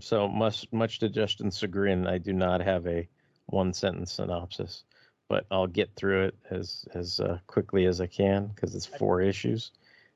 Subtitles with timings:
[0.00, 3.08] So much, much to Justin's chagrin, I do not have a
[3.46, 4.84] one sentence synopsis,
[5.28, 9.22] but I'll get through it as as uh, quickly as I can because it's four
[9.22, 9.72] issues,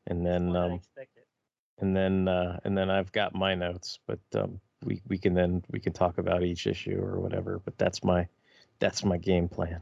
[0.06, 0.80] and then um,
[1.78, 5.64] and then uh, and then I've got my notes, but um, we we can then
[5.70, 7.58] we can talk about each issue or whatever.
[7.64, 8.28] But that's my
[8.80, 9.80] that's my game plan.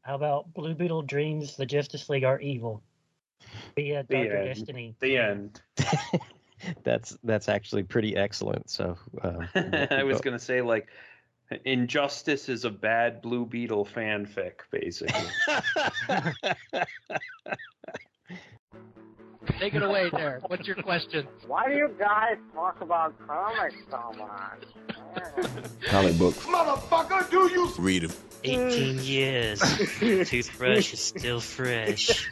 [0.00, 2.82] How about Blue Beetle dreams the Justice League are evil?
[3.76, 4.54] Via The Darker end.
[4.54, 4.96] Destiny.
[5.00, 5.60] The end.
[6.82, 8.70] that's that's actually pretty excellent.
[8.70, 10.88] So uh, I was gonna say like,
[11.64, 15.30] Injustice is a bad Blue Beetle fanfic, basically.
[19.58, 20.40] Take it away, there.
[20.46, 21.28] What's your question?
[21.46, 24.64] Why do you guys talk about comics so much?
[25.82, 26.38] Comic books.
[26.38, 28.12] Motherfucker, do you Read them.
[28.42, 29.60] 18 years.
[29.98, 32.28] Toothbrush is still fresh.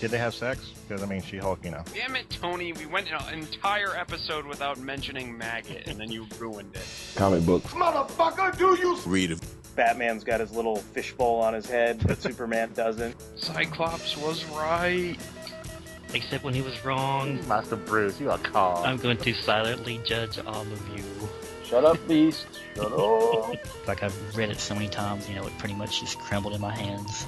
[0.00, 0.72] Did they have sex?
[0.88, 1.84] Because I mean, She-Hulk, you know.
[1.94, 2.72] Damn it, Tony.
[2.72, 6.86] We went an entire episode without mentioning Maggot, and then you ruined it.
[7.16, 7.66] Comic books.
[7.74, 9.40] Motherfucker, do you Read them.
[9.76, 13.14] Batman's got his little fishbowl on his head, but Superman doesn't.
[13.36, 15.16] Cyclops was right.
[16.14, 17.46] Except when he was wrong.
[17.46, 18.82] Master Bruce, you are call.
[18.84, 21.04] I'm going to silently judge all of you.
[21.64, 22.46] Shut up, Beast.
[22.74, 23.54] Shut up.
[23.86, 26.60] Like I've read it so many times, you know, it pretty much just crumbled in
[26.60, 27.26] my hands.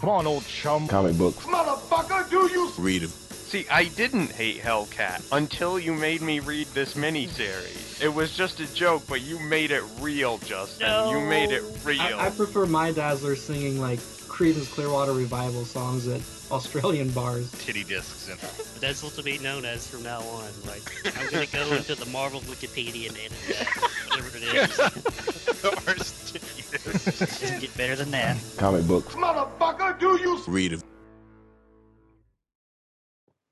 [0.00, 0.88] Come on, old chum.
[0.88, 1.44] Comic books.
[1.44, 3.10] Motherfucker, do you Read them.
[3.10, 8.00] See, I didn't hate Hellcat until you made me read this miniseries.
[8.00, 11.10] It was just a joke, but you made it real, Justin.
[11.10, 12.00] You made it real.
[12.00, 17.50] I, I prefer my Dazzler singing like Creedence Clearwater Revival songs at Australian bars.
[17.58, 20.48] Titty discs in But that's what to be known as from now on.
[20.66, 20.82] Like,
[21.18, 23.66] I'm going to go into the Marvel Wikipedia and edit that,
[24.08, 24.78] whatever it is.
[26.84, 28.38] Doesn't get better than that.
[28.56, 29.14] Comic books.
[29.14, 30.82] Motherfucker, do you Read them.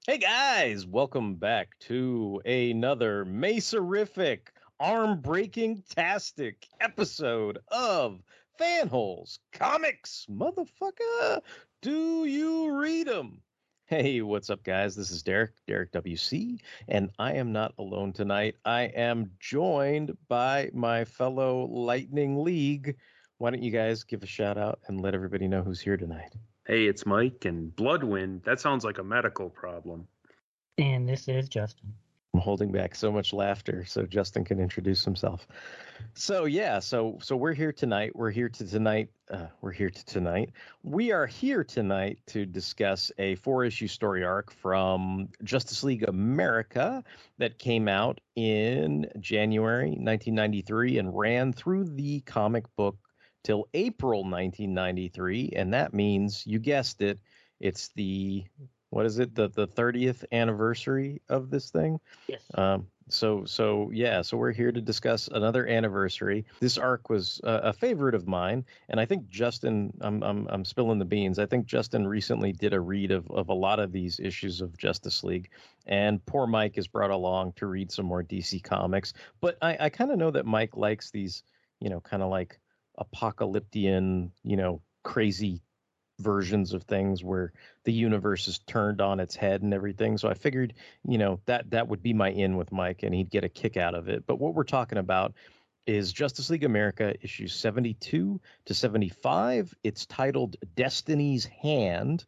[0.07, 4.49] Hey guys, welcome back to another Meserific,
[4.81, 8.23] arm breaking tastic episode of
[8.59, 10.27] Fanholes Comics.
[10.31, 11.43] Motherfucker,
[11.83, 13.43] do you read them?
[13.85, 14.97] Hey, what's up, guys?
[14.97, 18.57] This is Derek, Derek WC, and I am not alone tonight.
[18.65, 22.97] I am joined by my fellow Lightning League.
[23.39, 26.35] Why don't you guys give a shout out and let everybody know who's here tonight?
[26.69, 28.43] hey, it's Mike and Bloodwind.
[28.45, 30.07] That sounds like a medical problem.
[30.77, 31.95] And this is Justin.
[32.35, 35.49] I'm holding back so much laughter so Justin can introduce himself.
[36.13, 38.15] So yeah, so so we're here tonight.
[38.15, 39.09] We're here to tonight.
[39.31, 40.53] Uh, we're here to tonight.
[40.83, 47.03] We are here tonight to discuss a four-issue story arc from Justice League America
[47.39, 52.99] that came out in January 1993 and ran through the comic book
[53.49, 57.19] till April 1993, and that means you guessed it,
[57.61, 58.45] it's the
[58.91, 62.41] what is it the the 30th anniversary of this thing Yes.
[62.55, 67.61] um so so yeah so we're here to discuss another anniversary this arc was uh,
[67.65, 71.45] a favorite of mine and i think justin I'm, I'm i'm spilling the beans i
[71.47, 75.23] think justin recently did a read of of a lot of these issues of justice
[75.25, 75.51] league
[75.87, 79.89] and poor mike is brought along to read some more dc comics but i i
[79.91, 81.43] kind of know that mike likes these
[81.81, 82.59] you know kind of like
[82.99, 85.63] apocalyptian you know crazy
[86.21, 87.53] versions of things where
[87.85, 90.19] the universe is turned on its head and everything.
[90.19, 90.75] So I figured,
[91.07, 93.77] you know, that that would be my in with Mike and he'd get a kick
[93.77, 94.27] out of it.
[94.27, 95.35] But what we're talking about
[95.87, 99.75] is Justice League America issues 72 to 75.
[99.83, 102.25] It's titled Destiny's Hand.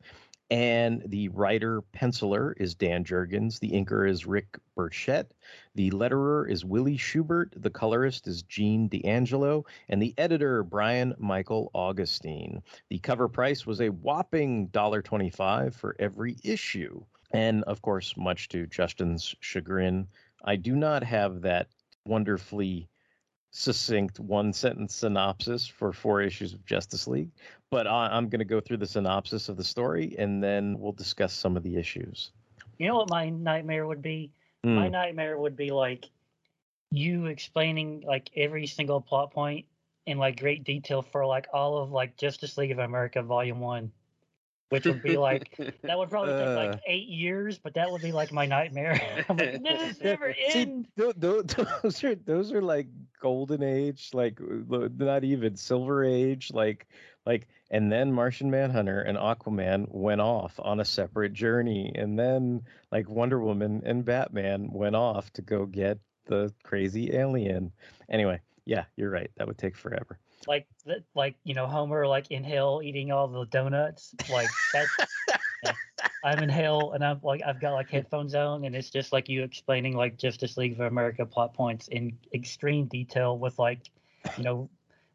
[0.50, 3.60] And the writer penciler is Dan Jurgens.
[3.60, 5.30] The inker is Rick Burchett.
[5.76, 7.54] The letterer is Willie Schubert.
[7.56, 9.64] The colorist is Gene D'Angelo.
[9.88, 12.62] And the editor, Brian Michael Augustyn.
[12.88, 17.04] The cover price was a whopping $1.25 for every issue.
[17.30, 20.08] And of course, much to Justin's chagrin,
[20.44, 21.68] I do not have that
[22.04, 22.88] wonderfully
[23.50, 27.30] succinct one sentence synopsis for four issues of Justice League,
[27.70, 30.92] but I, I'm going to go through the synopsis of the story and then we'll
[30.92, 32.30] discuss some of the issues.
[32.78, 34.30] You know what my nightmare would be?
[34.64, 34.92] My Hmm.
[34.92, 36.08] nightmare would be like
[36.90, 39.66] you explaining like every single plot point
[40.06, 43.92] in like great detail for like all of like Justice League of America Volume One,
[44.70, 46.54] which would be like that would probably take Uh.
[46.54, 49.24] like eight years, but that would be like my nightmare.
[49.28, 50.88] I'm like, this never See, end.
[50.96, 51.12] tho-
[51.42, 52.86] those are those are like
[53.20, 56.86] golden age, like not even silver age, like
[57.26, 62.62] like and then Martian Manhunter and Aquaman went off on a separate journey, and then
[62.90, 67.72] like Wonder Woman and Batman went off to go get the crazy alien.
[68.08, 69.30] Anyway, yeah, you're right.
[69.36, 70.18] That would take forever.
[70.46, 74.14] Like the, like you know Homer like in hell eating all the donuts.
[74.30, 74.90] Like that's
[76.24, 79.28] I'm in hell and I'm like I've got like headphones on and it's just like
[79.28, 83.80] you explaining like Justice League of America plot points in extreme detail with like
[84.36, 84.70] you know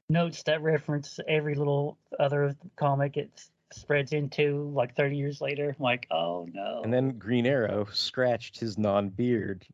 [0.09, 3.29] notes that reference every little other comic it
[3.71, 5.75] spreads into like 30 years later.
[5.77, 6.81] I'm like, oh no.
[6.83, 9.65] And then Green Arrow scratched his non-beard.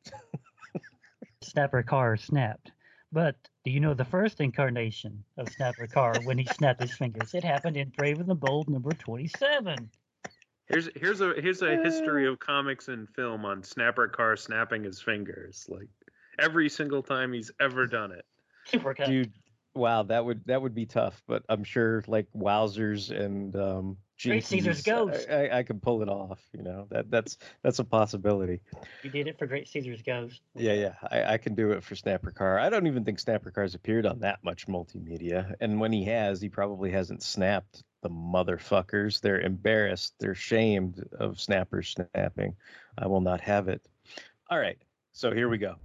[1.41, 2.71] Snapper Carr snapped.
[3.11, 3.35] But
[3.65, 7.33] do you know the first incarnation of Snapper Carr when he snapped his fingers?
[7.33, 9.89] It happened in Brave and the Bold number 27.
[10.67, 15.01] Here's here's a here's a history of comics and film on Snapper Carr snapping his
[15.01, 15.89] fingers like
[16.39, 18.23] every single time he's ever done it.
[18.65, 19.07] Super cut.
[19.07, 19.33] Dude,
[19.75, 24.45] wow, that would that would be tough, but I'm sure like Wowzers and um Great
[24.45, 25.27] Caesar's Ghost.
[25.29, 26.87] I, I, I could pull it off, you know.
[26.89, 28.61] That that's that's a possibility.
[29.03, 30.41] You did it for Great Caesar's Ghost.
[30.55, 32.59] Yeah, yeah, I, I can do it for Snapper Carr.
[32.59, 36.41] I don't even think Snapper Carr's appeared on that much multimedia, and when he has,
[36.41, 39.21] he probably hasn't snapped the motherfuckers.
[39.21, 40.15] They're embarrassed.
[40.19, 42.55] They're shamed of Snapper snapping.
[42.97, 43.81] I will not have it.
[44.49, 44.77] All right,
[45.11, 45.75] so here we go.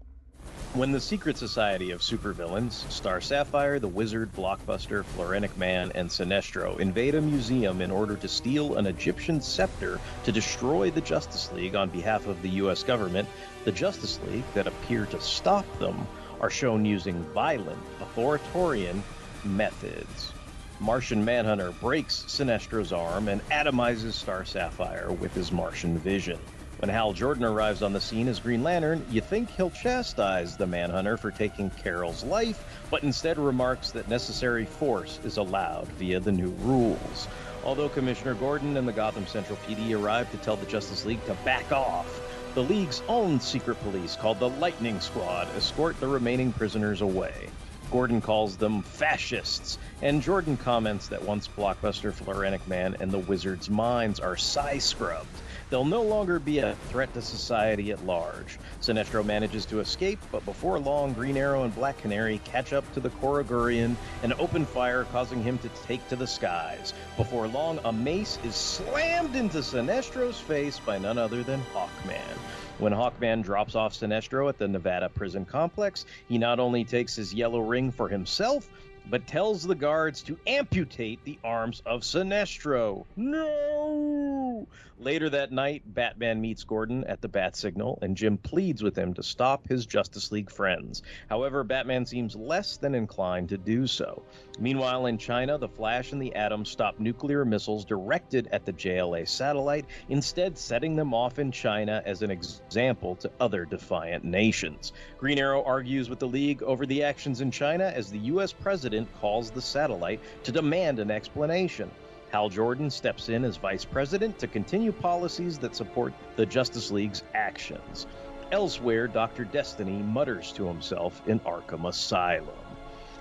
[0.76, 6.78] When the secret society of supervillains, Star Sapphire, the Wizard, Blockbuster, Floronic Man, and Sinestro
[6.78, 11.74] invade a museum in order to steal an Egyptian scepter to destroy the Justice League
[11.76, 12.82] on behalf of the U.S.
[12.82, 13.26] government,
[13.64, 16.06] the Justice League that appear to stop them
[16.42, 19.02] are shown using violent, authoritarian
[19.44, 20.34] methods.
[20.78, 26.38] Martian Manhunter breaks Sinestro's arm and atomizes Star Sapphire with his Martian vision.
[26.78, 30.66] When Hal Jordan arrives on the scene as Green Lantern, you think he'll chastise the
[30.66, 36.32] Manhunter for taking Carol's life, but instead remarks that necessary force is allowed via the
[36.32, 37.28] new rules.
[37.64, 41.34] Although Commissioner Gordon and the Gotham Central PD arrive to tell the Justice League to
[41.46, 42.20] back off,
[42.54, 47.48] the League's own secret police, called the Lightning Squad, escort the remaining prisoners away.
[47.90, 53.70] Gordon calls them fascists, and Jordan comments that once Blockbuster, Floronic Man, and the Wizard's
[53.70, 55.26] minds are psi scrubbed,
[55.70, 58.58] they'll no longer be a threat to society at large.
[58.80, 63.00] Sinestro manages to escape, but before long, Green Arrow and Black Canary catch up to
[63.00, 66.94] the Korugarian and open fire, causing him to take to the skies.
[67.16, 72.38] Before long, a mace is slammed into Sinestro's face by none other than Hawkman.
[72.78, 77.32] When Hawkman drops off Sinestro at the Nevada prison complex, he not only takes his
[77.32, 78.68] yellow ring for himself,
[79.08, 83.06] but tells the guards to amputate the arms of Sinestro.
[83.16, 84.66] No!
[84.98, 89.12] Later that night, Batman meets Gordon at the Bat Signal, and Jim pleads with him
[89.14, 91.02] to stop his Justice League friends.
[91.28, 94.24] However, Batman seems less than inclined to do so.
[94.58, 99.28] Meanwhile, in China, the Flash and the Atom stop nuclear missiles directed at the JLA
[99.28, 104.92] satellite, instead setting them off in China as an example to other defiant nations.
[105.18, 108.54] Green Arrow argues with the League over the actions in China as the U.S.
[108.54, 111.90] president calls the satellite to demand an explanation.
[112.30, 117.22] Hal Jordan steps in as vice president to continue policies that support the Justice League's
[117.34, 118.06] actions.
[118.52, 119.44] Elsewhere, Dr.
[119.44, 122.54] Destiny mutters to himself in Arkham Asylum.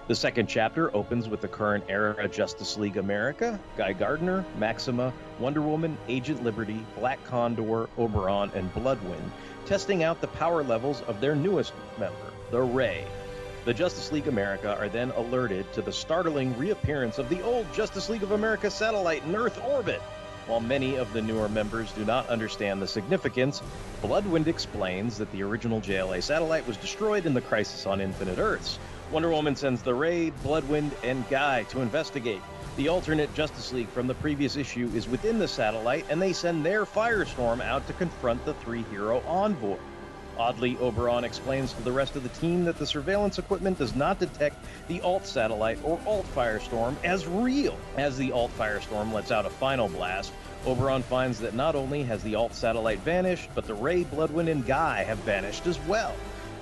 [0.07, 5.11] The second chapter opens with the current era of Justice League America, Guy Gardner, Maxima,
[5.39, 9.31] Wonder Woman, Agent Liberty, Black Condor, Oberon, and Bloodwynd,
[9.65, 13.07] testing out the power levels of their newest member, the Ray.
[13.65, 18.09] The Justice League America are then alerted to the startling reappearance of the old Justice
[18.09, 20.03] League of America satellite in Earth orbit.
[20.45, 23.63] While many of the newer members do not understand the significance,
[24.03, 28.77] Bloodwynd explains that the original JLA satellite was destroyed in the Crisis on Infinite Earths.
[29.09, 32.43] Wonder Woman sends the Ray, Bloodwynd, and Guy to investigate.
[32.75, 36.63] The alternate Justice League from the previous issue is within the satellite, and they send
[36.63, 39.79] their Firestorm out to confront the three hero envoy.
[40.37, 44.19] Oddly, Oberon explains to the rest of the team that the surveillance equipment does not
[44.19, 47.77] detect the Alt satellite or Alt Firestorm as real.
[47.97, 50.33] As the Alt Firestorm lets out a final blast,
[50.65, 54.65] Oberon finds that not only has the Alt satellite vanished, but the Ray, Bloodwynd, and
[54.65, 56.15] Guy have vanished as well.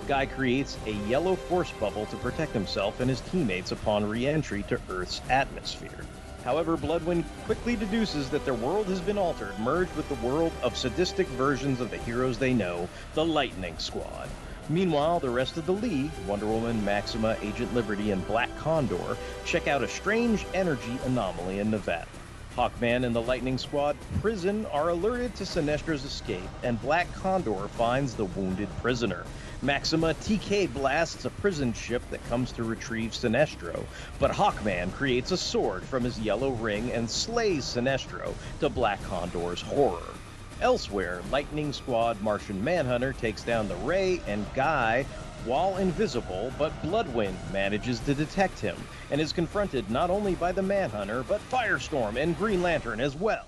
[0.08, 4.64] Guy creates a yellow force bubble to protect himself and his teammates upon re entry
[4.64, 6.06] to Earth's atmosphere.
[6.44, 10.78] However, Bloodwynd quickly deduces that their world has been altered, merged with the world of
[10.78, 14.30] sadistic versions of the heroes they know, the Lightning Squad.
[14.70, 19.68] Meanwhile, the rest of the League, Wonder Woman, Maxima, Agent Liberty, and Black Condor, check
[19.68, 22.08] out a strange energy anomaly in Nevada.
[22.56, 28.16] Hawkman and the Lightning Squad prison are alerted to Sinestro's escape, and Black Condor finds
[28.16, 29.24] the wounded prisoner.
[29.64, 33.86] Maxima TK blasts a prison ship that comes to retrieve Sinestro,
[34.20, 39.62] but Hawkman creates a sword from his yellow ring and slays Sinestro to Black Condor's
[39.62, 40.14] horror.
[40.60, 45.06] Elsewhere, Lightning Squad Martian Manhunter takes down the Ray and Guy
[45.46, 48.76] while invisible, but Bloodwynd manages to detect him
[49.12, 53.48] and is confronted not only by the Manhunter, but Firestorm and Green Lantern as well.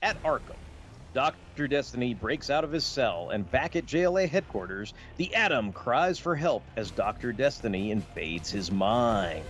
[0.00, 0.56] At Arkham,
[1.14, 1.66] Dr.
[1.66, 6.36] Destiny breaks out of his cell, and back at JLA headquarters, the Atom cries for
[6.36, 7.32] help as Dr.
[7.32, 9.44] Destiny invades his mind.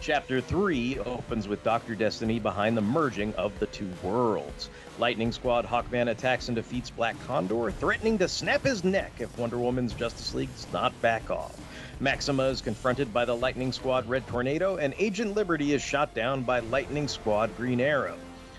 [0.00, 1.94] Chapter 3 opens with Dr.
[1.94, 4.68] Destiny behind the merging of the two worlds.
[4.98, 9.58] Lightning Squad Hawkman attacks and defeats Black Condor, threatening to snap his neck if Wonder
[9.58, 11.54] Woman's Justice League does not back off.
[12.00, 16.42] Maxima is confronted by the Lightning Squad Red Tornado, and Agent Liberty is shot down
[16.42, 18.16] by Lightning Squad Green Arrow.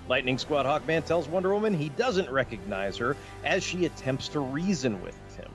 [0.09, 5.01] Lightning Squad Hawkman tells Wonder Woman he doesn't recognize her as she attempts to reason
[5.01, 5.51] with him.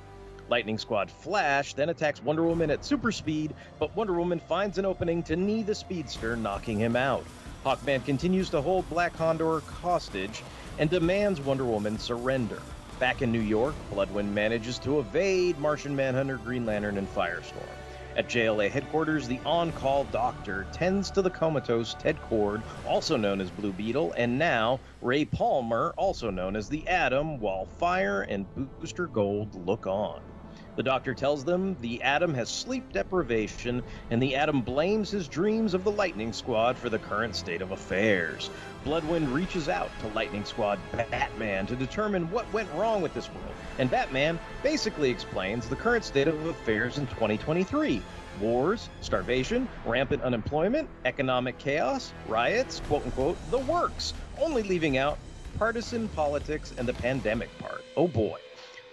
[0.51, 4.85] Lightning Squad Flash then attacks Wonder Woman at super speed, but Wonder Woman finds an
[4.85, 7.27] opening to knee the speedster, knocking him out.
[7.65, 10.43] Hawkman continues to hold Black Condor hostage
[10.79, 12.61] and demands Wonder Woman surrender.
[12.99, 17.82] Back in New York, Bloodwynd manages to evade Martian Manhunter, Green Lantern, and Firestorm.
[18.15, 23.41] At JLA headquarters, the on call doctor tends to the comatose Ted Kord, also known
[23.41, 28.49] as Blue Beetle, and now Ray Palmer, also known as the Atom, while Fire and
[28.55, 30.32] Booster Gold look on.
[30.75, 35.75] The doctor tells them the Atom has sleep deprivation, and the Atom blames his dreams
[35.75, 38.49] of the Lightning Squad for the current state of affairs.
[38.85, 43.55] Bloodwynd reaches out to Lightning Squad Batman to determine what went wrong with this world,
[43.79, 48.01] and Batman basically explains the current state of affairs in 2023
[48.41, 55.19] wars, starvation, rampant unemployment, economic chaos, riots, quote unquote, the works, only leaving out
[55.59, 57.85] partisan politics and the pandemic part.
[57.97, 58.39] Oh boy.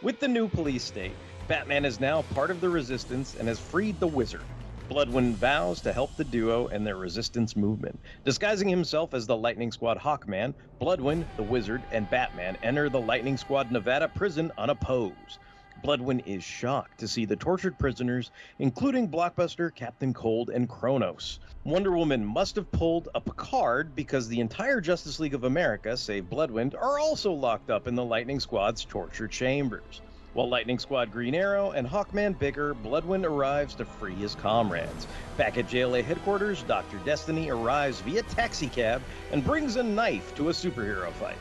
[0.01, 1.15] With the new police state,
[1.49, 4.45] Batman is now part of the resistance and has freed the wizard.
[4.87, 7.99] Bloodwynd vows to help the duo and their resistance movement.
[8.23, 13.35] Disguising himself as the Lightning Squad Hawkman, Bloodwynd, the wizard, and Batman enter the Lightning
[13.35, 15.39] Squad Nevada prison unopposed.
[15.81, 18.29] Bloodwynd is shocked to see the tortured prisoners,
[18.59, 21.39] including Blockbuster, Captain Cold, and Chronos.
[21.63, 26.25] Wonder Woman must have pulled a Picard because the entire Justice League of America, save
[26.25, 30.03] Bloodwynd, are also locked up in the Lightning Squad's torture chambers.
[30.33, 35.07] While Lightning Squad Green Arrow and Hawkman Bigger, Bloodwynd arrives to free his comrades.
[35.37, 36.97] Back at JLA headquarters, Dr.
[36.99, 41.37] Destiny arrives via taxicab and brings a knife to a superhero fight.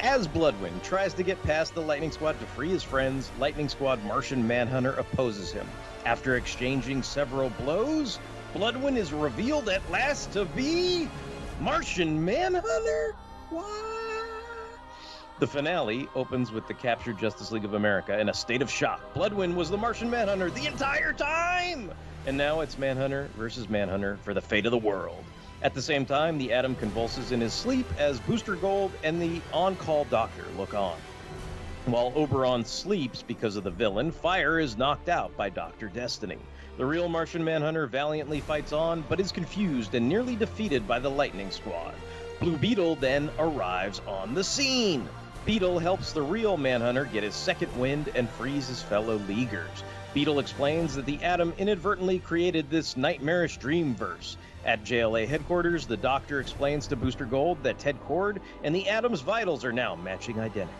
[0.00, 4.04] As Bloodwynd tries to get past the Lightning Squad to free his friends, Lightning Squad
[4.04, 5.66] Martian Manhunter opposes him.
[6.04, 8.18] After exchanging several blows,
[8.54, 11.08] Bloodwynd is revealed at last to be
[11.58, 13.14] Martian Manhunter?
[13.48, 14.03] What?
[15.40, 19.00] The finale opens with the captured Justice League of America in a state of shock.
[19.14, 21.90] Bloodwynd was the Martian Manhunter the entire time!
[22.24, 25.24] And now it's Manhunter versus Manhunter for the fate of the world.
[25.60, 29.40] At the same time, the Atom convulses in his sleep as Booster Gold and the
[29.52, 30.96] on call doctor look on.
[31.86, 35.88] While Oberon sleeps because of the villain, Fire is knocked out by Dr.
[35.88, 36.38] Destiny.
[36.76, 41.10] The real Martian Manhunter valiantly fights on, but is confused and nearly defeated by the
[41.10, 41.94] Lightning Squad.
[42.38, 45.08] Blue Beetle then arrives on the scene.
[45.46, 49.84] Beetle helps the real Manhunter get his second wind and frees his fellow Leaguers.
[50.14, 54.38] Beetle explains that the Atom inadvertently created this nightmarish dream verse.
[54.64, 59.20] At JLA headquarters, the Doctor explains to Booster Gold that Ted Kord and the Atom's
[59.20, 60.78] vitals are now matching identity.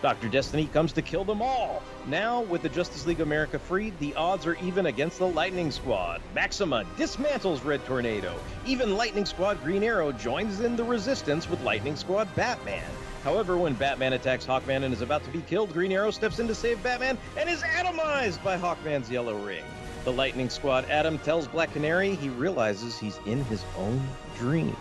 [0.00, 0.30] Dr.
[0.30, 1.82] Destiny comes to kill them all.
[2.06, 6.22] Now, with the Justice League America freed, the odds are even against the Lightning Squad.
[6.34, 8.34] Maxima dismantles Red Tornado.
[8.64, 12.88] Even Lightning Squad Green Arrow joins in the resistance with Lightning Squad Batman.
[13.24, 16.46] However, when Batman attacks Hawkman and is about to be killed, Green Arrow steps in
[16.48, 19.64] to save Batman and is atomized by Hawkman's yellow ring.
[20.04, 24.76] The Lightning Squad Atom tells Black Canary he realizes he's in his own dream.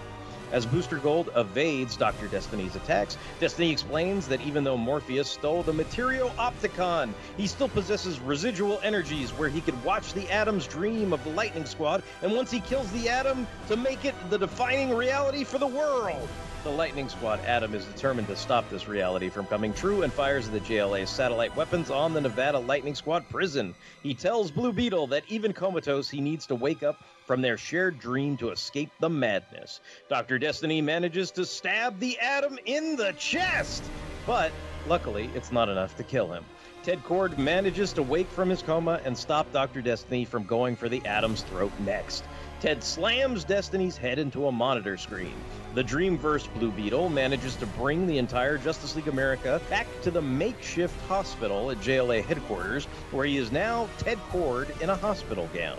[0.52, 2.28] As Booster Gold evades Dr.
[2.28, 8.80] Destiny's attacks, Destiny explains that even though Morpheus stole the Materioptikon, he still possesses residual
[8.82, 12.62] energies where he could watch the Atom's dream of the Lightning Squad, and once he
[12.62, 16.30] kills the Atom, to make it the defining reality for the world.
[16.68, 20.50] The Lightning Squad Atom, is determined to stop this reality from coming true and fires
[20.50, 23.74] the JLA's satellite weapons on the Nevada Lightning Squad prison.
[24.04, 28.00] He tells Blue Beetle that even comatose, he needs to wake up from their shared
[28.00, 29.80] dream to escape the madness.
[30.10, 30.38] Dr.
[30.38, 33.86] Destiny manages to stab the Atom in the chest,
[34.26, 34.52] but
[34.90, 36.44] luckily, it's not enough to kill him.
[36.84, 39.82] Ted Kord manages to wake from his coma and stop Dr.
[39.82, 42.26] Destiny from going for the Atom's throat next.
[42.60, 45.34] Ted slams Destiny's head into a monitor screen.
[45.74, 50.22] The Dreamverse Blue Beetle manages to bring the entire Justice League America back to the
[50.22, 55.78] makeshift hospital at JLA headquarters, where he is now Ted Kord in a hospital gown.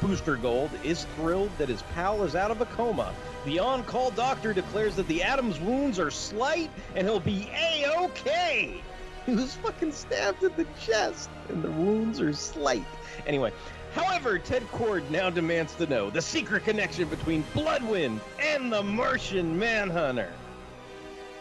[0.00, 3.12] Booster Gold is thrilled that his pal is out of a coma.
[3.44, 7.84] The on call doctor declares that the Atom's wounds are slight and he'll be A
[7.98, 8.82] OK.
[9.26, 12.86] He was fucking stabbed in the chest and the wounds are slight.
[13.26, 13.52] Anyway,
[13.92, 19.58] However, Ted Kord now demands to know the secret connection between Bloodwynd and the Martian
[19.58, 20.32] Manhunter.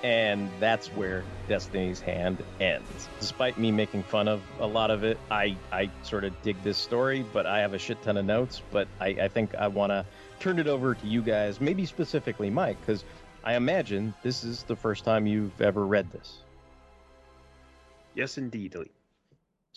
[0.04, 3.10] and that's where Destiny's Hand ends.
[3.20, 6.78] Despite me making fun of a lot of it, I, I sort of dig this
[6.78, 8.62] story, but I have a shit ton of notes.
[8.72, 10.06] But I, I think I want to
[10.40, 13.04] turn it over to you guys, maybe specifically Mike, because
[13.44, 16.44] I imagine this is the first time you've ever read this.
[18.16, 18.90] Yes, indeedly.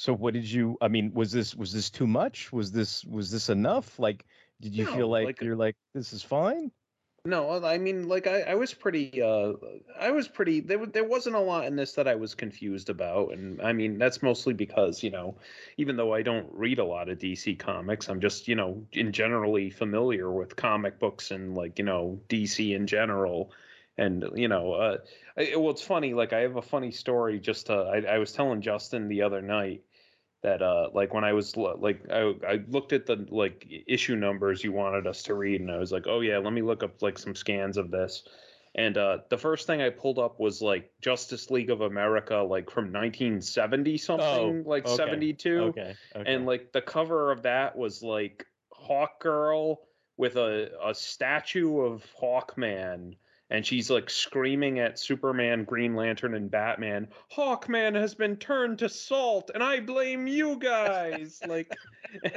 [0.03, 0.77] So what did you?
[0.81, 2.53] I mean, was this was this too much?
[2.53, 4.01] Was this was this enough?
[4.01, 4.27] Like,
[4.61, 6.73] did you No, feel like, like- you're like this is fine?
[7.25, 9.53] No, I mean, like I, I was pretty, uh,
[9.97, 10.59] I was pretty.
[10.59, 13.97] There, there wasn't a lot in this that I was confused about, and I mean
[13.97, 15.37] that's mostly because you know,
[15.77, 19.13] even though I don't read a lot of DC comics, I'm just you know, in
[19.13, 23.53] generally familiar with comic books and like you know DC in general,
[23.97, 24.99] and you know, uh,
[25.37, 26.13] I, well, it's funny.
[26.13, 27.39] Like I have a funny story.
[27.39, 29.85] Just uh, I, I was telling Justin the other night
[30.43, 34.63] that uh like when I was like I I looked at the like issue numbers
[34.63, 37.01] you wanted us to read and I was like, "Oh yeah, let me look up
[37.01, 38.25] like some scans of this."
[38.75, 42.71] And uh the first thing I pulled up was like Justice League of America like
[42.71, 45.61] from 1970 something, like okay, 72.
[45.61, 45.95] Okay.
[46.17, 46.33] okay.
[46.33, 49.81] And like the cover of that was like Hawk Girl
[50.17, 53.15] with a a statue of Hawkman
[53.53, 57.07] and she's like screaming at Superman, Green Lantern, and Batman.
[57.31, 61.39] Hawkman has been turned to salt, and I blame you guys.
[61.47, 61.71] like,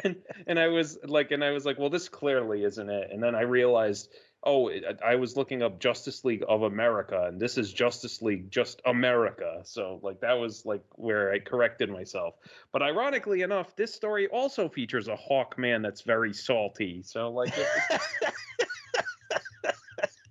[0.04, 3.12] and and I was like, and I was like, well, this clearly isn't it.
[3.14, 4.10] And then I realized,
[4.44, 8.22] oh, it, uh, I was looking up Justice League of America, and this is Justice
[8.22, 9.62] League just America.
[9.64, 12.36] So like that was like where I corrected myself.
[12.74, 17.04] But ironically enough, this story also features a Hawkman that's very salty.
[17.04, 17.54] So like.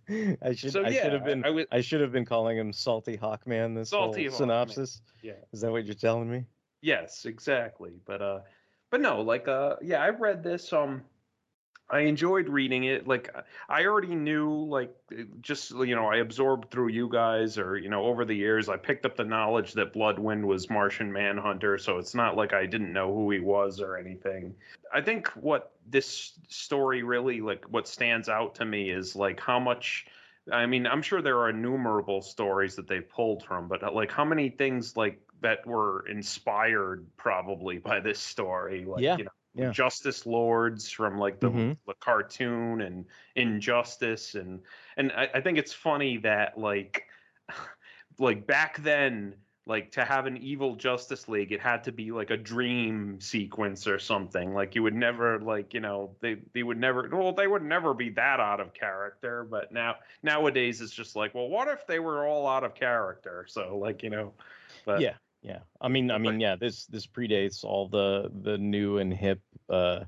[0.43, 2.57] I should So, I yeah, should have been I I, was- should have been calling
[2.59, 4.37] him Salty Hawkman this Salty whole Hawkman.
[4.37, 5.03] synopsis.
[5.23, 5.33] yeah.
[5.53, 6.45] Is that what you're telling me?
[6.83, 7.93] Yes, exactly.
[8.05, 8.41] But uh
[8.91, 11.03] but no, like uh yeah, I read this um
[11.91, 13.07] I enjoyed reading it.
[13.07, 13.35] Like
[13.69, 14.95] I already knew like
[15.41, 18.77] just you know, I absorbed through you guys or you know, over the years I
[18.77, 22.93] picked up the knowledge that Bloodwynd was Martian Manhunter, so it's not like I didn't
[22.93, 24.55] know who he was or anything.
[24.93, 29.61] I think what this story really like what stands out to me is like how
[29.61, 30.07] much
[30.53, 34.11] I mean, I'm sure there are innumerable stories that they pulled from, but uh, like
[34.11, 39.31] how many things like that were inspired probably by this story, like Yeah, you know,
[39.55, 39.71] yeah.
[39.71, 41.79] Justice Lords from like the Mhm.
[41.87, 44.61] the cartoon and Injustice and
[44.97, 47.07] and I, I think it's funny that like
[48.19, 49.35] like back then
[49.67, 53.87] like to have an evil justice league it had to be like a dream sequence
[53.87, 57.47] or something like you would never like you know they they would never well they
[57.47, 61.67] would never be that out of character but now nowadays it's just like well what
[61.69, 64.35] if they were all out of character so like you know
[64.85, 65.61] but yeah, yeah.
[65.81, 66.57] I mean, I mean, yeah.
[66.57, 70.05] This this predates all the the new and hip, uh,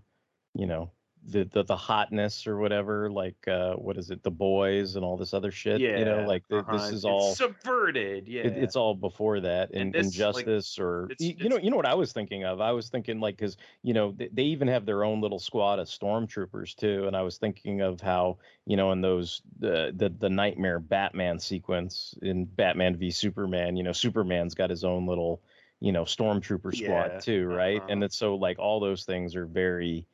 [0.55, 0.91] you know,
[1.29, 3.11] the the, the hotness or whatever.
[3.11, 4.23] Like, uh, what is it?
[4.23, 5.81] The boys and all this other shit.
[5.81, 6.73] yeah you know, like uh-huh.
[6.73, 7.35] this is It's all.
[7.35, 11.49] subverted yeah It, it's all before that, And in this, like, injustice or it's- you
[11.49, 12.61] know, you know what I was thinking of.
[12.61, 15.79] I was thinking like because you know they, they even have their own little squad
[15.79, 20.09] of stormtroopers too, and I was thinking of how you know in those the the,
[20.09, 25.43] the nightmare Batman sequence in Batman v Superman, you know, Superman's got his own little
[25.81, 27.79] you know stormtrooper squad Yeah, too, right?
[27.79, 27.87] uh-huh.
[27.91, 30.07] And it's so like all those things are very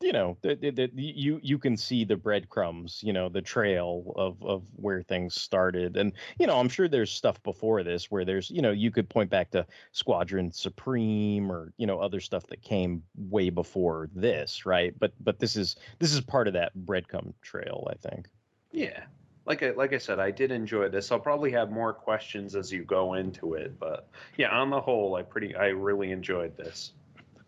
[0.00, 4.42] you know that that you you can see the breadcrumbs you know the trail of
[4.42, 8.50] of where things started and you know i'm sure there's stuff before this where there's
[8.50, 12.62] you know you could point back to squadron supreme or you know other stuff that
[12.62, 17.32] came way before this right but but this is this is part of that breadcrumb
[17.42, 18.28] trail i think
[18.72, 19.04] Yeah.
[19.46, 21.10] Like I like I said, I did enjoy this.
[21.10, 25.16] I'll probably have more questions as you go into it, but yeah, on the whole,
[25.16, 26.92] I pretty I really enjoyed this.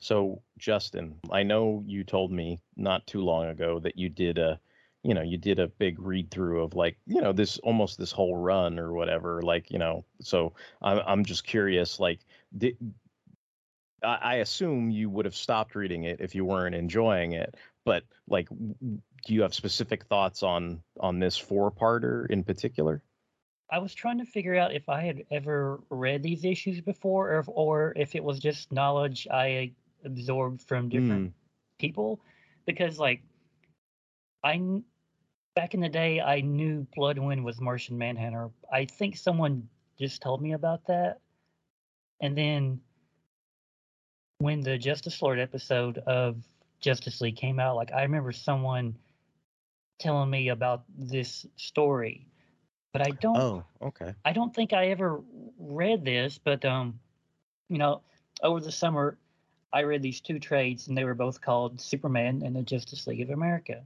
[0.02, 4.58] So, Justin, I know you told me not too long ago that you did a,
[5.04, 8.10] you know, you did a big read through of like, you know, this almost this
[8.10, 9.40] whole run or whatever.
[9.42, 12.00] Like, you know, so I'm I'm just curious.
[12.00, 12.18] Like,
[12.58, 12.76] did,
[14.02, 17.56] I, I assume you would have stopped reading it if you weren't enjoying it.
[17.84, 23.04] But like, do you have specific thoughts on on this four parter in particular?
[23.70, 27.38] I was trying to figure out if I had ever read these issues before, or
[27.38, 29.72] if, or if it was just knowledge I
[30.04, 31.32] absorbed from different
[31.78, 32.20] people,
[32.66, 33.22] because like
[34.42, 34.60] I
[35.54, 38.50] back in the day I knew Bloodwynd was Martian Manhunter.
[38.72, 41.18] I think someone just told me about that,
[42.20, 42.80] and then
[44.38, 46.36] when the Justice Lord episode of
[46.80, 48.96] Justice League came out, like I remember someone
[50.00, 52.26] telling me about this story,
[52.92, 53.36] but I don't.
[53.36, 54.14] Oh, okay.
[54.24, 55.22] I don't think I ever
[55.58, 56.98] read this, but um,
[57.68, 58.02] you know,
[58.42, 59.16] over the summer,
[59.72, 63.22] I read these two trades, and they were both called Superman and the Justice League
[63.22, 63.82] of America,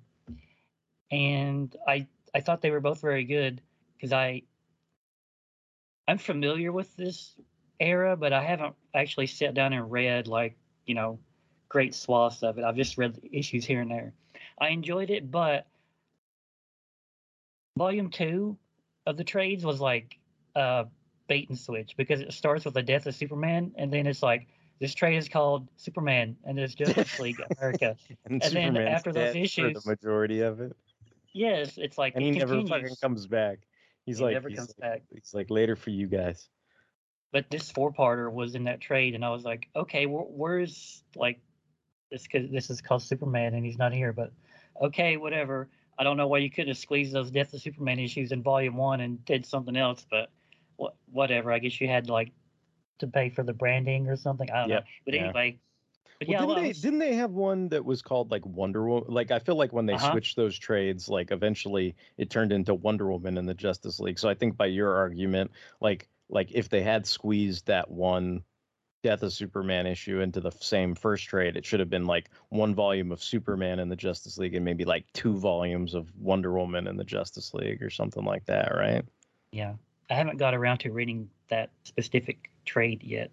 [1.10, 3.60] and I I thought they were both very good
[3.96, 4.42] because I
[6.08, 7.34] I'm familiar with this
[7.80, 11.18] era, but I haven't actually sat down and read like you know
[11.68, 12.64] great swaths of it.
[12.64, 14.12] I've just read issues here and there.
[14.58, 15.66] I enjoyed it, but
[17.76, 18.56] volume two
[19.04, 20.18] of the trades was like
[20.54, 20.84] uh,
[21.28, 24.48] bait and switch because it starts with the death of Superman, and then it's like
[24.78, 27.96] this trade is called Superman, and it's Justice League America.
[28.24, 30.76] and, and then after those issues- for the majority of it,
[31.32, 33.58] yes, it's like and it he never fucking comes back.
[34.04, 35.02] He's He like, never he's comes like, back.
[35.12, 36.48] he's like later for you guys.
[37.32, 41.40] But this four-parter was in that trade, and I was like, okay, wh- where's like
[42.10, 42.22] this?
[42.22, 44.12] Because this is called Superman, and he's not here.
[44.12, 44.32] But
[44.80, 45.68] okay, whatever.
[45.98, 48.76] I don't know why you couldn't have squeezed those Death of Superman issues in Volume
[48.76, 50.30] One and did something else, but
[50.76, 51.50] wha- whatever.
[51.50, 52.32] I guess you had like
[52.98, 54.50] to pay for the branding or something.
[54.50, 54.88] I don't Yep, know.
[55.04, 55.20] But yeah.
[55.24, 55.58] anyway,
[56.18, 58.30] but Well, yeah, didn't well, I they was- didn't they have one that was called
[58.30, 59.12] like Wonder Woman?
[59.12, 60.12] Like I feel like when they Uh-huh.
[60.12, 64.18] switched those trades, like eventually it turned into Wonder Woman in the Justice League.
[64.18, 68.42] So I think by your argument, like like if they had squeezed that one
[69.02, 72.74] Death of Superman issue into the same first trade, it should have been like one
[72.74, 76.88] volume of Superman in the Justice League and maybe like two volumes of Wonder Woman
[76.88, 79.04] in the Justice League or something like that, right?
[79.52, 79.74] Yeah,
[80.10, 83.30] I haven't got around to reading that specific trade yet.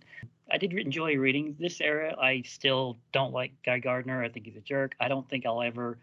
[0.52, 2.16] I did enjoy reading this era.
[2.20, 4.24] I still don't like Guy Gardner.
[4.24, 4.96] I think he's a jerk.
[5.00, 5.98] I don't think I'll ever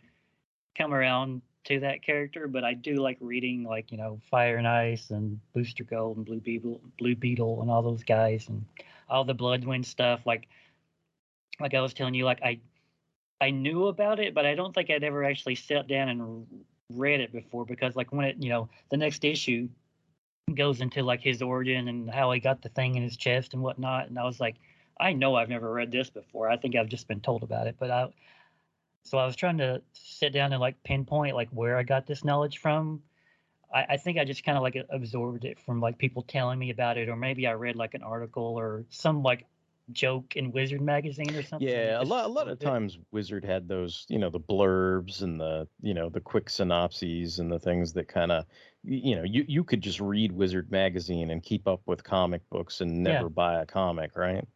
[0.76, 4.66] come around to that character, but I do like reading like you know Fire and
[4.66, 8.64] Ice and Booster Gold and Blue Beetle, Blue Beetle, and all those guys and
[9.08, 10.20] all the Bloodwynd stuff.
[10.24, 10.48] Like,
[11.60, 12.60] like I was telling you, like I,
[13.40, 16.46] I knew about it, but I don't think I'd ever actually sat down and
[16.94, 19.68] read it before because like when it you know the next issue
[20.54, 23.62] goes into like his origin and how he got the thing in his chest and
[23.62, 24.08] whatnot.
[24.08, 24.56] And I was like,
[24.98, 26.50] I know I've never read this before.
[26.50, 27.76] I think I've just been told about it.
[27.78, 28.08] But I,
[29.04, 32.24] so I was trying to sit down and like pinpoint like where I got this
[32.24, 33.02] knowledge from.
[33.72, 36.70] I, I think I just kind of like absorbed it from like people telling me
[36.70, 39.46] about it, or maybe I read like an article or some like
[39.92, 41.94] joke in Wizard magazine or something.
[41.98, 45.40] Yeah, a lot a lot of times Wizard had those, you know, the blurbs and
[45.40, 48.46] the, you know, the quick synopses and the things that kind of,
[48.82, 52.80] you know, you you could just read Wizard magazine and keep up with comic books
[52.80, 53.24] and Yeah.
[53.24, 54.46] never buy a comic, right?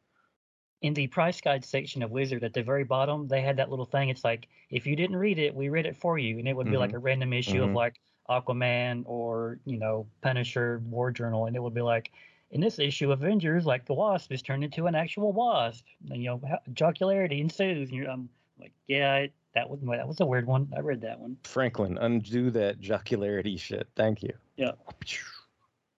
[0.81, 3.87] in the price guide section of Wizard at the very bottom, they had that little
[3.87, 4.09] thing.
[4.11, 6.69] It's like if you didn't read it, we read it for you, and it would
[6.69, 7.75] be like a random issue of Mhm.
[7.75, 12.13] like Aquaman or you know Punisher War Journal, and it would be like
[12.55, 16.31] in this issue, Avengers like the Wasp is turned into an actual wasp, and you
[16.31, 16.41] know
[16.73, 18.29] jocularity ensues, and you're I'm
[18.61, 20.73] like yeah, that was that was a weird one.
[20.75, 21.37] I read that one.
[21.43, 23.89] Franklin, undo that jocularity shit.
[23.97, 24.33] Thank you.
[24.57, 24.73] Yeah.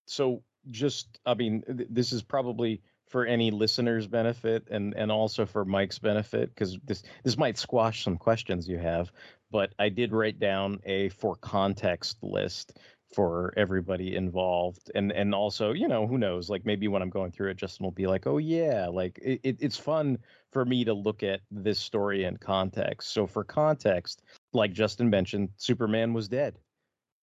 [0.06, 5.44] So just I mean, th- this is probably for any listener's benefit and and also
[5.44, 9.12] for Mike's benefit because this this might squash some questions you have,
[9.50, 12.78] but I did write down a for context list
[13.14, 17.30] for everybody involved and and also you know who knows like maybe when i'm going
[17.30, 20.18] through it justin will be like oh yeah like it, it, it's fun
[20.50, 23.12] for me to look at this story in context.
[23.12, 26.58] So for context like justin mentioned superman was dead.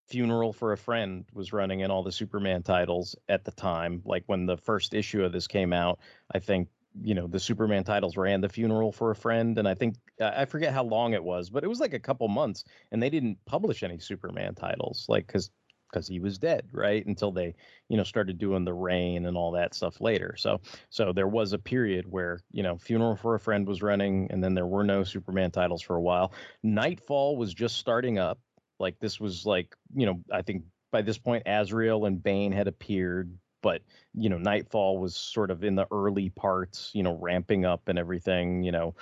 [0.10, 4.24] Funeral for a friend was running in all the superman titles at the time like
[4.28, 6.00] when the first issue of this came out
[6.34, 6.68] i think
[7.02, 10.46] you know the superman titles ran the funeral for a friend and i think I
[10.46, 13.38] forget how long it was but it was like a couple months and they didn't
[13.46, 15.50] publish any superman titles like because
[15.94, 17.54] because he was dead right until they
[17.88, 20.36] you know started doing the reign and all that stuff later.
[20.38, 24.28] So so there was a period where you know funeral for a friend was running
[24.32, 26.34] and then there were no superman titles for a while.
[26.64, 28.40] Knightfall was just starting up.
[28.80, 32.68] Like this was like you know i think by this point azrael and bane had
[32.68, 33.82] appeared but
[34.14, 38.00] you know knightfall was sort of in the early parts you know ramping up and
[38.00, 38.96] everything you know.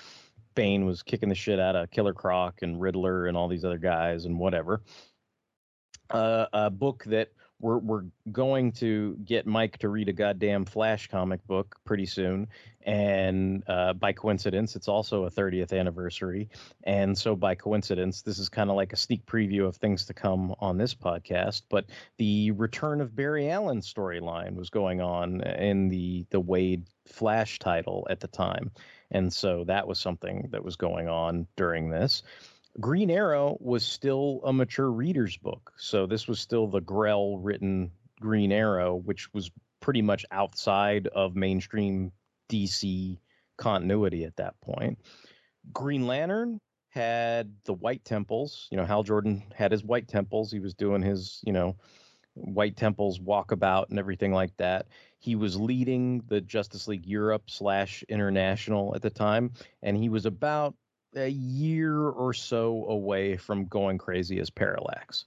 [0.53, 3.77] Bane was kicking the shit out of killer croc and riddler and all these other
[3.77, 4.81] guys and whatever
[6.11, 7.29] uh, a book that
[7.61, 12.47] we're we're going to get Mike to read a goddamn Flash comic book pretty soon,
[12.81, 16.49] and uh, by coincidence, it's also a 30th anniversary,
[16.83, 20.13] and so by coincidence, this is kind of like a sneak preview of things to
[20.13, 21.61] come on this podcast.
[21.69, 21.85] But
[22.17, 28.07] the return of Barry Allen storyline was going on in the the Waid Flash title
[28.09, 28.71] at the time,
[29.11, 32.23] and so that was something that was going on during this.
[32.79, 35.73] Green Arrow was still a mature reader's book.
[35.77, 41.35] So this was still the Grell written Green Arrow, which was pretty much outside of
[41.35, 42.11] mainstream
[42.49, 43.19] DC
[43.57, 44.99] continuity at that point.
[45.73, 48.67] Green Lantern had the White Temples.
[48.71, 50.51] You know, Hal Jordan had his White Temples.
[50.51, 51.75] He was doing his, you know,
[52.33, 54.87] White Temples walkabout and everything like that.
[55.19, 60.25] He was leading the Justice League Europe slash International at the time, and he was
[60.25, 60.75] about
[61.15, 65.25] a year or so away from going crazy as Parallax.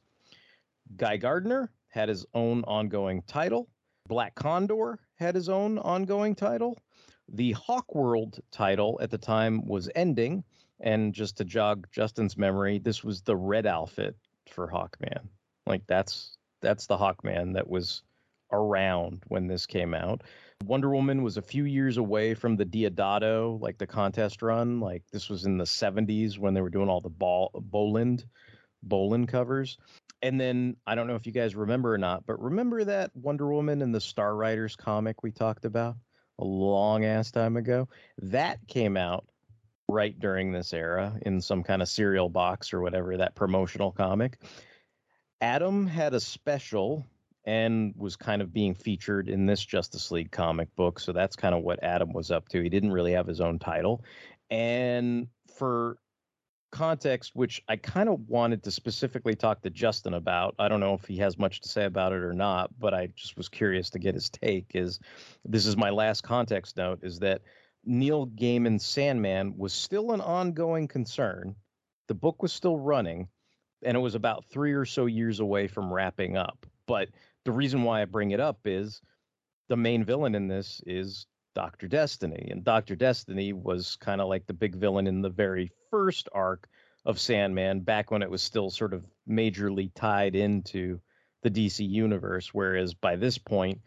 [0.97, 3.69] Guy Gardner had his own ongoing title.
[4.09, 6.79] Black Condor had his own ongoing title.
[7.29, 10.45] The Hawkworld title at the time was ending,
[10.81, 14.17] and just to jog Justin's memory, this was the red outfit
[14.51, 15.29] for Hawkman.
[15.67, 18.03] Like that's that's the Hawkman that was
[18.53, 20.23] around when this came out.
[20.67, 24.81] Wonder Woman was a few years away from the Deodato, like the contest run.
[24.81, 28.25] Like this was in the 70s when they were doing all the ball Bolland
[28.83, 29.79] Bolland covers.
[30.23, 33.53] And then I don't know if you guys remember or not, but remember that Wonder
[33.53, 35.97] Woman and the Star Riders comic we talked about
[36.39, 37.89] a long ass time ago?
[38.23, 39.27] That came out
[39.89, 44.39] right during this era in some kind of cereal box or whatever, that promotional comic.
[45.41, 47.07] Atom had a special
[47.45, 50.99] and was kind of being featured in this Justice League comic book.
[50.99, 52.63] So that's kind of what Atom was up to.
[52.63, 54.03] He didn't really have his own title.
[54.51, 55.99] And for
[56.71, 60.95] context, which I kind of wanted to specifically talk to Justin about, I don't know
[60.95, 63.91] if he has much to say about it or not, but I just was curious
[63.91, 64.73] to get his take.
[64.75, 64.99] Is
[65.45, 67.43] this is my last context note is that
[67.85, 71.55] Neil Gaiman's Sandman was still an ongoing concern.
[72.09, 73.29] The book was still running,
[73.83, 76.67] and it was about three or so years away from wrapping up.
[76.87, 77.11] But
[77.45, 79.01] the reason why I bring it up is
[79.69, 81.89] the main villain in this is Dr.
[81.89, 82.49] Destiny.
[82.51, 82.97] And Dr.
[82.97, 86.69] Destiny was kind of like the big villain in the very first arc
[87.05, 91.01] of Sandman back when it was still sort of majorly tied into
[91.43, 92.53] the DC universe.
[92.53, 93.81] Whereas by this point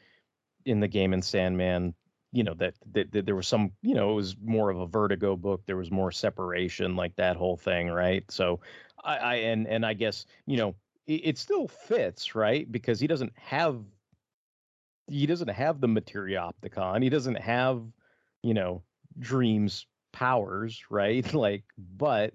[0.66, 1.94] in the game in Sandman,
[2.32, 4.88] you know, that, that, that there was some, you know, it was more of a
[4.88, 5.64] vertigo book.
[5.66, 8.24] There was more separation, like that whole thing, right?
[8.30, 8.60] So
[9.04, 10.76] I, I and and I guess, you know,
[11.08, 12.70] it, still fits, right?
[12.72, 13.82] Because he doesn't have
[15.10, 17.02] he doesn't have the materioptikon.
[17.02, 17.82] He doesn't have,
[18.44, 18.84] you know,
[19.20, 21.34] dreams powers, right?
[21.34, 22.34] like, but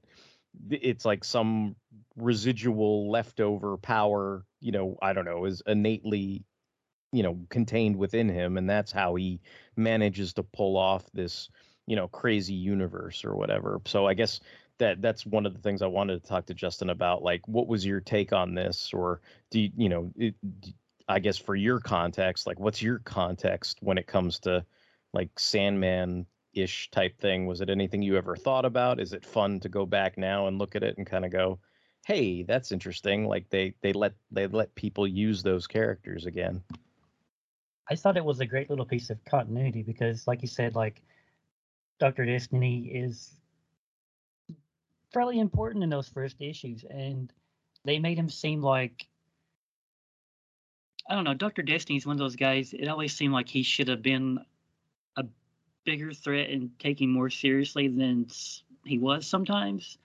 [0.71, 1.77] it's like some
[2.17, 6.45] residual leftover power, you know, I don't know, is innately,
[7.13, 8.57] you know, contained within him.
[8.57, 9.41] And that's how he
[9.77, 11.49] manages to pull off this,
[11.87, 13.81] you know, crazy universe or whatever.
[13.87, 14.41] So I guess
[14.83, 17.23] that that's one of the things I wanted to talk to Justin about.
[17.23, 18.93] Like, what was your take on this?
[18.93, 20.35] Or do you, you know, it,
[21.09, 24.65] I guess for your context, like what's your context when it comes to
[25.13, 27.47] like Sandman ish type thing?
[27.47, 28.99] Was it anything you ever thought about?
[28.99, 31.61] Is it fun to go back now and look at it and kind of go,
[32.05, 36.61] "Hey, that's interesting." Like they they let they let people use those characters again.
[37.89, 41.03] I thought it was a great little piece of continuity because, like you said, like
[42.01, 43.42] Doctor Destiny is
[45.13, 47.33] fairly important in those first issues, and
[47.85, 49.07] they made him seem like
[51.09, 51.35] I don't know.
[51.35, 52.73] Doctor Destiny is one of those guys.
[52.73, 54.39] It always seemed like he should have been
[55.17, 55.25] a
[55.85, 58.29] bigger threat and taken more seriously than
[58.85, 59.99] he was sometimes.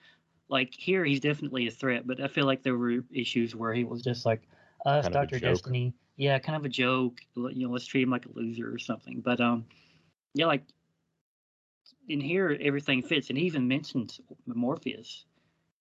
[0.48, 3.84] Like here, he's definitely a threat, but I feel like there were issues where he
[3.84, 4.42] was just like
[4.84, 5.38] us, Kind Doctor.
[5.38, 5.94] Destiny.
[6.16, 7.20] Yeah, kind of a joke.
[7.36, 9.20] You know, let's treat him like a loser or something.
[9.20, 9.66] But um,
[10.34, 10.64] yeah, like
[12.08, 15.24] in here, everything fits, and he even mentions Morpheus,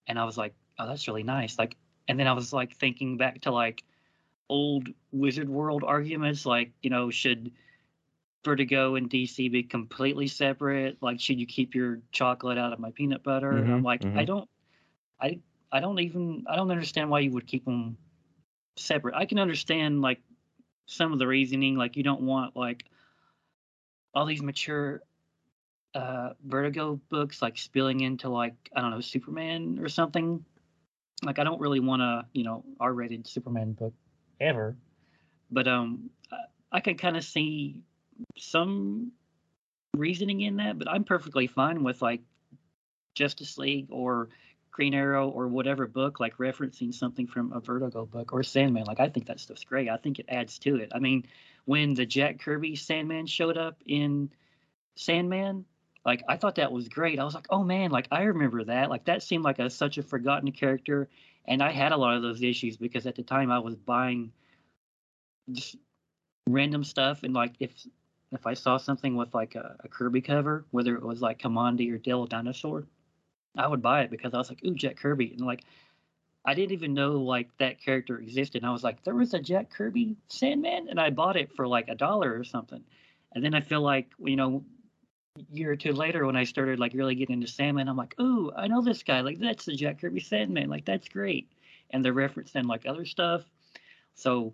[0.07, 1.57] and I was like, oh, that's really nice.
[1.57, 1.75] Like,
[2.07, 3.83] and then I was like thinking back to like
[4.49, 7.51] old Wizard World arguments, like you know, should
[8.47, 10.97] Vertigo and DC be completely separate?
[11.01, 13.51] Like, should you keep your chocolate out of my peanut butter?
[13.51, 14.25] And I'm like, I mhm.
[14.25, 14.49] don't,
[15.19, 15.39] I,
[15.69, 17.97] I don't even, I don't understand why you would keep them
[18.77, 19.15] separate.
[19.15, 20.21] I can understand like
[20.85, 22.85] some of the reasoning, like you don't want like
[24.13, 25.01] all these mature
[25.97, 30.45] uh Vertigo books like spilling into like I don't know Superman or something.
[31.23, 33.93] Like I don't really want a you know R-rated Superman book
[34.39, 34.75] ever,
[35.49, 36.37] but um I,
[36.77, 37.77] I can kind of see
[38.37, 39.11] some
[39.95, 40.77] reasoning in that.
[40.77, 42.21] But I'm perfectly fine with like
[43.15, 44.29] Justice League or
[44.69, 48.83] Green Arrow or whatever book like referencing something from a Vertigo book or Sandman.
[48.85, 49.89] Like I think that stuff's great.
[49.89, 50.91] I think it adds to it.
[50.93, 51.25] I mean,
[51.65, 54.29] when the Jack Kirby Sandman showed up in
[54.95, 55.65] Sandman,
[56.07, 57.19] like I thought that was great.
[57.19, 58.89] I was like, oh man, like I remember that.
[58.89, 61.09] Like that seemed like a such a forgotten character,
[61.45, 64.31] and I had a lot of those issues because at the time I was buying
[65.51, 65.75] just
[66.47, 67.71] random stuff, and like if
[68.31, 71.93] if I saw something with like a, a Kirby cover, whether it was like Kamandi
[71.93, 72.85] or Devil Dinosaur,
[73.57, 75.63] I would buy it because I was like, ooh, Jack Kirby, and like.
[76.45, 78.61] I didn't even know like that character existed.
[78.61, 81.67] And I was like, there was a Jack Kirby Sandman, and I bought it for
[81.67, 82.81] like a dollar or something.
[83.33, 84.63] And then I feel like, you know,
[85.51, 88.51] year or two later when I started like really getting into Sandman, I'm like, oh,
[88.55, 89.21] I know this guy.
[89.21, 90.69] Like that's the Jack Kirby Sandman.
[90.69, 91.51] Like that's great.
[91.91, 93.43] And they're referencing like other stuff.
[94.15, 94.53] So,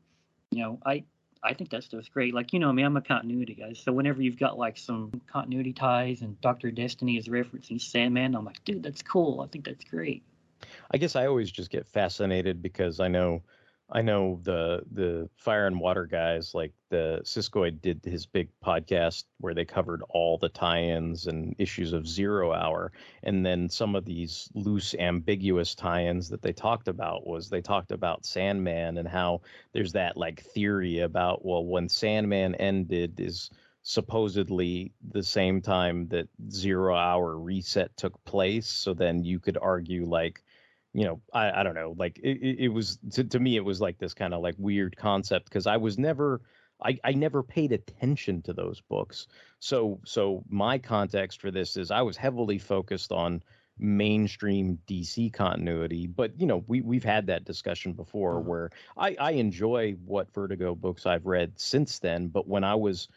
[0.52, 1.04] you know, I
[1.44, 2.34] I think that stuff's great.
[2.34, 3.74] Like, you know me, I'm a continuity guy.
[3.74, 8.46] So whenever you've got like some continuity ties and Doctor Destiny is referencing Sandman, I'm
[8.46, 9.42] like, dude, that's cool.
[9.42, 10.24] I think that's great.
[10.92, 13.42] I guess I always just get fascinated because I know
[13.96, 19.26] I know the the fire and water guys, like the Siskoid did his big podcast
[19.40, 24.04] where they covered all the tie-ins and issues of Zero Hour, and then some of
[24.06, 29.42] these loose, ambiguous tie-ins that they talked about was they talked about Sandman and how
[29.74, 33.52] there's that like theory about well, when Sandman ended is
[33.84, 40.06] supposedly the same time that Zero Hour reset took place, so then you could argue
[40.06, 40.43] like
[40.94, 43.82] you know, I, I don't know, like it, it, was to, to me, it was
[43.82, 46.42] like this kind of like weird concept because I was never,
[46.84, 49.28] I, I never paid attention to those books.
[49.60, 53.42] So, so my context for this is I was heavily focused on
[53.80, 58.50] mainstream DC continuity, but you know, we we've had that discussion before mm-hmm.
[58.50, 63.08] where I, I enjoy what Vertigo books I've read since then, but when I was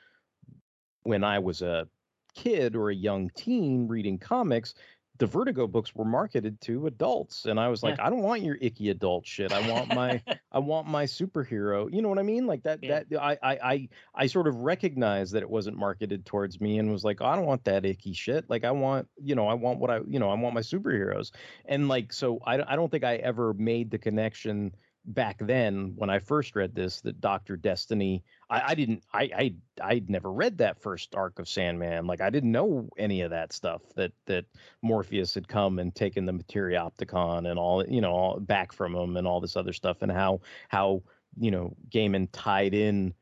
[1.02, 1.86] when I was a
[2.34, 4.74] kid or a young teen reading comics,
[5.18, 8.56] the Vertigo books were marketed to adults, and I was like, I don't want your
[8.60, 9.52] icky adult shit.
[9.52, 11.92] I want my, I want my superhero.
[11.92, 12.46] You know what I mean?
[12.46, 12.82] Like that.
[12.82, 13.02] Yeah.
[13.10, 16.90] That I, I, I, I sort of recognized that it wasn't marketed towards me, and
[16.90, 18.48] was like, I don't want that icky shit.
[18.48, 21.32] Like I want, you know, I want what I, you know, I want my superheroes,
[21.66, 24.72] and like so, I, I don't think I ever made the connection
[25.06, 29.54] back then when I first read this that Doctor Destiny I, I didn't I I
[29.80, 33.52] I'd never read that first arc of Sandman like I didn't know any of that
[33.52, 34.46] stuff that that
[34.82, 39.16] Morpheus had come and taken the Materioptikon and all you know all back from him
[39.16, 41.02] and all this other stuff and how how
[41.38, 43.14] you know Gaiman tied in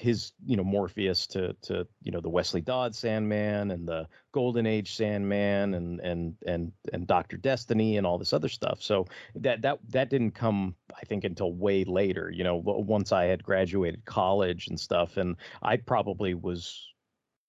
[0.00, 4.66] his you know Morpheus to to you know the Wesley Dodds Sandman and the Golden
[4.66, 8.82] Age Sandman and and and and Doctor Destiny and all this other stuff.
[8.82, 12.30] So that that that didn't come I think until way later.
[12.30, 16.88] You know, once I had graduated college and stuff, and I probably was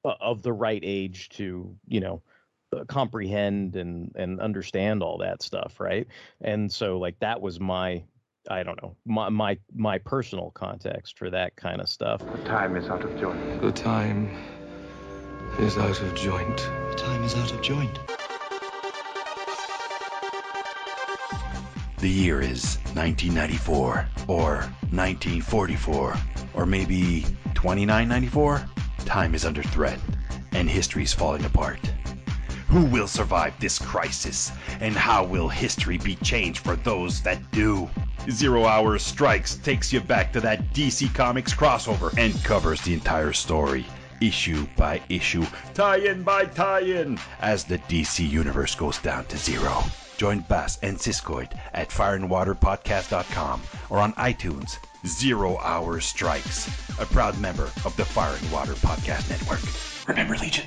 [0.04, 2.22] of the right age to you know
[2.76, 6.08] uh, comprehend and and understand all that stuff, right?
[6.42, 8.04] And so like that was my
[8.50, 12.20] I don't know my my my personal context for that kind of stuff.
[12.20, 13.62] The time is out of joint.
[13.62, 14.30] The time
[15.60, 16.58] is out of joint.
[16.90, 18.00] The time is out of joint.
[22.00, 24.56] The year is 1994 or
[24.92, 26.16] 1944
[26.54, 27.22] or maybe
[27.56, 28.66] 2994.
[29.06, 30.00] Time is under threat
[30.52, 31.80] and history is falling apart.
[32.68, 34.52] Who will survive this crisis
[34.82, 37.90] and how will history be changed for those that do?
[38.30, 43.34] Zero Hour Strikes takes you back to that DC Comics crossover and covers the entire
[43.34, 43.86] story,
[44.22, 49.38] issue by issue, tie in by tie in, as the DC Universe goes down to
[49.38, 49.84] zero.
[50.18, 54.78] Join Bass and Siskoid at fireandwaterpodcast.com or on iTunes.
[55.06, 59.60] Zero Hour Strikes, a proud member of the Fire and Water Podcast Network.
[60.08, 60.66] Remember, Legion.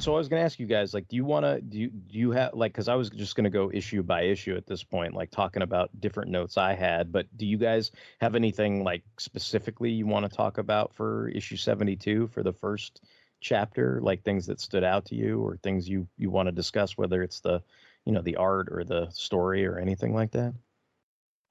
[0.00, 2.18] So I was to ask you guys, like, do you want to do you do
[2.18, 5.14] you have like because I was just to go issue by issue at this point,
[5.14, 7.12] like talking about different notes I had.
[7.12, 11.56] But do you guys have anything like specifically you want to talk about for issue
[11.56, 13.02] seventy two for the first
[13.40, 16.98] chapter, like things that stood out to you or things you you want to discuss,
[16.98, 17.62] whether it's the
[18.04, 20.54] you know the art or the story or anything like that?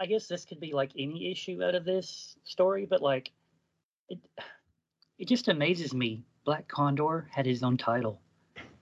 [0.02, 3.32] I guess this could be like any issue out of this story, but like
[4.10, 4.20] it
[5.18, 6.26] it just amazes me.
[6.44, 8.20] Black Condor had his own title.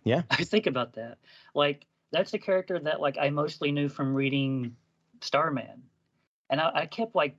[0.03, 0.23] Yeah.
[0.29, 1.17] I think about that.
[1.53, 4.75] Like that's a character that like I mostly knew from reading
[5.21, 5.83] Starman,
[6.49, 7.35] and I, I kept like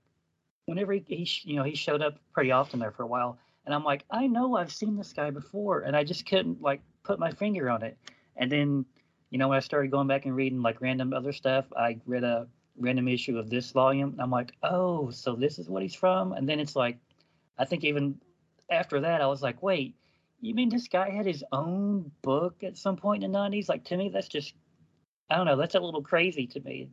[0.66, 3.74] whenever he, he you know he showed up pretty often there for a while, and
[3.74, 7.18] I'm like I know I've seen this guy before, and I just couldn't like put
[7.18, 7.96] my finger on it.
[8.36, 8.84] And then
[9.30, 12.24] you know when I started going back and reading like random other stuff, I read
[12.24, 12.46] a
[12.78, 14.10] random issue of this volume.
[14.10, 16.32] And I'm like, oh, so this is what he's from.
[16.32, 16.98] And then it's like,
[17.58, 18.20] I think even
[18.70, 19.94] after that, I was like, wait,
[20.42, 23.68] you mean this guy had his own book at some point in the 90s?
[23.68, 24.52] Like, to me, that's just,
[25.30, 26.90] I don't know, that's a little crazy to me.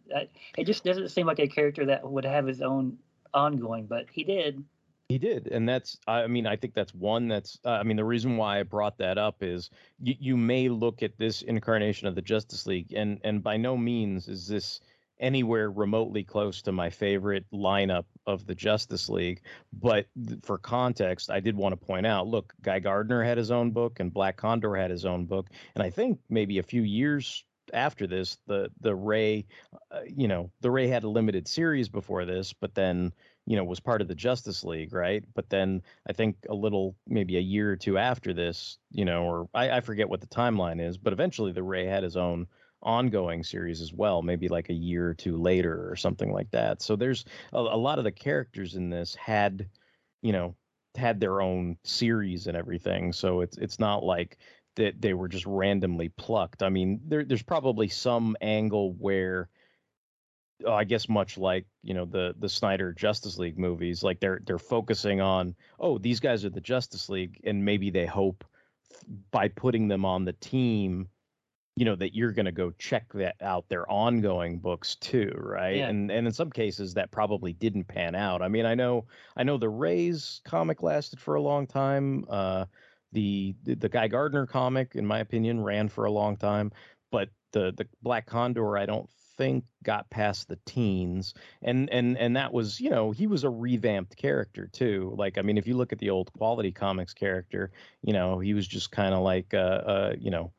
[0.57, 2.97] It just doesn't seem like a character that would have his own
[3.33, 4.63] ongoing, but he did.
[5.09, 5.97] He did, and that's.
[6.07, 7.27] I mean, I think that's one.
[7.27, 7.57] That's.
[7.65, 11.01] Uh, I mean, the reason why I brought that up is you, you may look
[11.01, 14.81] at this incarnation of the Justice League, and and by no means is this
[15.19, 19.41] anywhere remotely close to my favorite lineup of the Justice League.
[19.73, 23.51] But th- for context, I did want to point out look, Guy Gardner had his
[23.51, 25.47] own book and Black Condor had his own book.
[25.75, 27.43] And I think maybe a few years
[27.73, 29.45] after this, the, the Ray,
[29.91, 33.13] uh, you know, the Ray had a limited series before this, but then,
[33.45, 35.23] you know, was part of the Justice League, right?
[35.35, 39.23] But then I think a little, maybe a year or two after this, you know,
[39.23, 42.47] or I, I forget what the timeline is, but eventually the Ray had his own
[42.81, 46.81] ongoing series as well, maybe like a year or two later or something like that.
[46.81, 49.67] So there's a, a lot of the characters in this had,
[50.21, 50.55] you know,
[50.95, 53.13] had their own series and everything.
[53.13, 54.37] So it's it's not like
[54.75, 56.63] that they were just randomly plucked.
[56.63, 59.49] I mean, there, there's probably some angle where
[60.65, 64.41] oh, I guess much like you know the the Snyder Justice League movies, like they're
[64.45, 68.43] they're focusing on oh these guys are the Justice League, and maybe they hope
[69.31, 71.07] by putting them on the team,
[71.79, 75.77] you know that you're going to go check that out their ongoing books too, right?
[75.77, 75.87] Yeah.
[75.87, 78.41] And and in some cases that probably didn't pan out.
[78.41, 79.05] I mean, I know
[79.37, 82.25] I know the Rays comic lasted for a long time.
[82.29, 82.65] Uh,
[83.13, 86.73] the the, the Guy Gardner comic, in my opinion, ran for a long time,
[87.13, 92.35] but the the Black Condor, I don't think got past the teens and and and
[92.35, 95.77] that was you know he was a revamped character too like i mean if you
[95.77, 97.71] look at the old quality comics character
[98.01, 100.51] you know he was just kind of like uh uh you know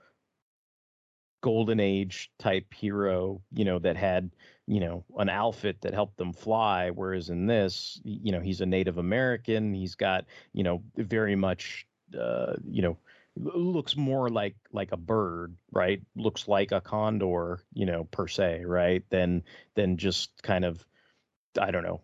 [1.41, 4.30] golden age type hero you know that had
[4.66, 8.66] you know an outfit that helped them fly whereas in this you know he's a
[8.66, 11.86] native american he's got you know very much
[12.18, 12.97] uh you know
[13.36, 16.03] looks more like like a bird right?
[16.16, 19.03] Looks like a condor you know per se right?
[19.11, 20.84] Than than just kind of
[21.59, 22.01] i don't know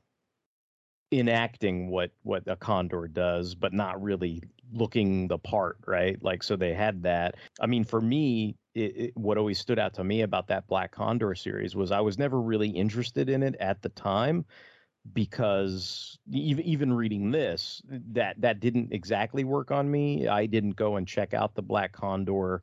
[1.19, 4.43] enacting what what a condor does but not really
[4.73, 6.23] looking the part right?
[6.23, 7.37] Like so they had that.
[7.61, 10.93] I mean for me it, it, what always stood out to me about that black
[10.93, 14.45] condor series was i was never really interested in it at the time
[15.12, 20.29] because even even reading this that that didn't exactly work on me.
[20.29, 22.62] I didn't go and check out the black condor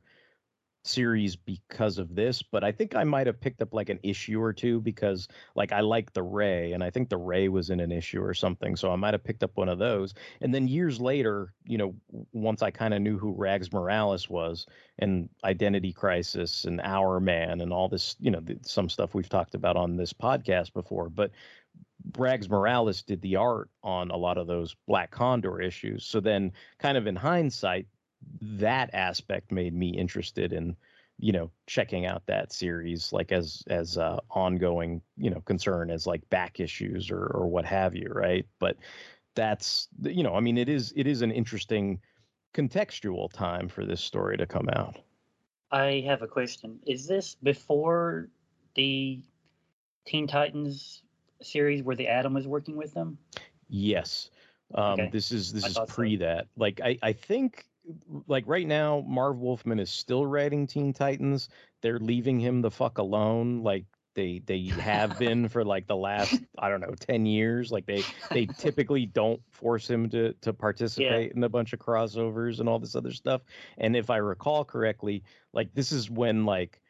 [0.86, 4.40] series because of this but i think i might have picked up like an issue
[4.40, 5.26] or two because
[5.56, 8.34] like i like the ray and i think the ray was in an issue or
[8.34, 10.12] something so i might have picked up one of those
[10.42, 11.94] and then years later you know
[12.32, 14.66] once i kind of knew who rags morales was
[14.98, 19.28] and identity crisis and our man and all this you know th- some stuff we've
[19.28, 21.30] talked about on this podcast before but
[22.18, 26.04] Rags Morales did the art on a lot of those Black Condor issues.
[26.04, 27.86] So then, kind of in hindsight,
[28.40, 30.76] that aspect made me interested in,
[31.18, 36.06] you know, checking out that series, like as as uh, ongoing, you know, concern as
[36.06, 38.46] like back issues or or what have you, right?
[38.58, 38.76] But
[39.34, 42.00] that's you know, I mean, it is it is an interesting
[42.54, 44.98] contextual time for this story to come out.
[45.70, 46.78] I have a question.
[46.86, 48.28] Is this before
[48.76, 49.22] the
[50.06, 51.02] Teen Titans
[51.42, 53.18] series where the Atom was working with them?
[53.68, 54.30] Yes.
[54.74, 55.08] Um, Okay.
[55.12, 55.94] This is this I is thought so.
[55.94, 56.46] pre that.
[56.56, 57.66] Like I I think
[58.26, 61.48] like right now Marv Wolfman is still writing Teen Titans.
[61.82, 63.62] They're leaving him the fuck alone.
[63.62, 67.70] Like they they have been for like the last I don't know ten years.
[67.70, 72.60] Like they they typically don't force him to to participate in a bunch of crossovers
[72.60, 73.42] and all this other stuff.
[73.78, 75.22] And if I recall correctly,
[75.52, 76.80] like this is when like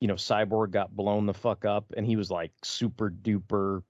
[0.00, 3.82] you know Cyborg got blown the fuck up and he was like super duper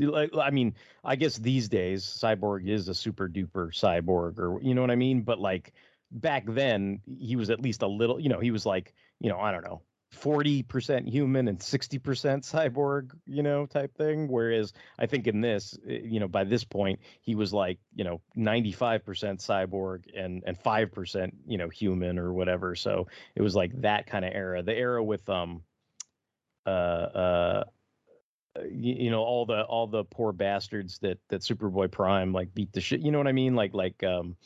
[0.00, 4.74] like I mean, I guess these days Cyborg is a super duper cyborg or you
[4.74, 5.72] know what I mean, but like
[6.14, 9.38] back then he was at least a little, you know, he was like, you know,
[9.38, 9.82] I don't know,
[10.14, 16.00] 40% human and 60% cyborg, you know, type thing, whereas I think in this, eh,
[16.04, 21.32] you know, by this point he was like, you know, 95% cyborg and and 5%,
[21.46, 22.76] you know, human or whatever.
[22.76, 24.62] So it was like that kind of era.
[24.62, 25.62] The era with um
[26.66, 27.64] uh uh
[28.70, 32.72] you, you know all the all the poor bastards that that Superboy Prime like beat
[32.72, 33.00] the shit.
[33.00, 33.56] You know what I mean?
[33.56, 34.36] Like like um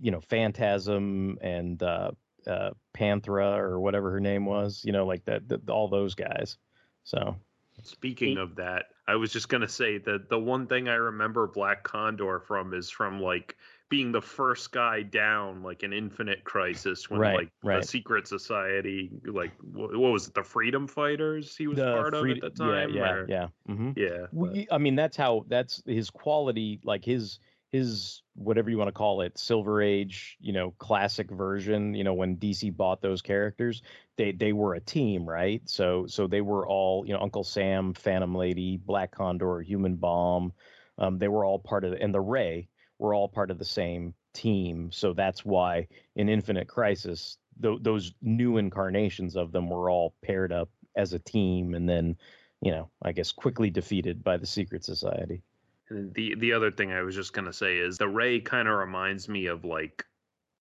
[0.00, 2.10] you know Phantasm and uh
[2.46, 4.82] uh Panthera or whatever her name was.
[4.84, 6.56] You know like that that all those guys.
[7.04, 7.36] So
[7.82, 11.82] Speaking of that, I was just gonna say that the one thing I remember Black
[11.82, 13.56] Condor from is from like
[13.88, 17.80] being the first guy down, like an Infinite Crisis, when Right, like right.
[17.80, 21.56] the secret society, like wh- what was it, the Freedom Fighters?
[21.56, 22.90] He was the part of at the time.
[22.90, 23.46] Yeah, yeah, or- yeah.
[23.66, 24.26] hmm yeah.
[24.32, 27.40] we, I mean, that's how that's his quality, like his
[27.72, 31.94] his whatever you want to call it, Silver Age, you know, classic version.
[31.94, 33.82] You know, when DC bought those characters,
[34.16, 35.62] they they were a team, right?
[35.68, 40.52] So so they were all, you know, Uncle Sam, Phantom Lady, Black Condor, Human Bomb.
[40.98, 42.68] Um, they were all part of, and the Ray
[42.98, 44.90] were all part of the same team.
[44.92, 50.52] So that's why in Infinite Crisis, th- those new incarnations of them were all paired
[50.52, 52.16] up as a team, and then
[52.60, 55.42] you know, I guess quickly defeated by the Secret Society.
[55.90, 58.78] And the the other thing I was just gonna say is the Ray kind of
[58.78, 60.04] reminds me of like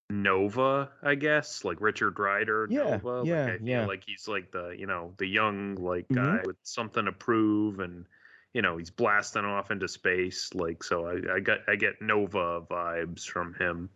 [0.09, 2.67] Nova, I guess, like Richard Rider.
[2.69, 3.21] Yeah, Nova.
[3.25, 3.85] yeah, like I feel yeah.
[3.85, 6.15] like he's like the you know the young like Mhm.
[6.15, 8.05] guy with something to prove, and
[8.53, 10.51] you know he's blasting off into space.
[10.55, 13.89] Like so, I I got I get Nova vibes from him.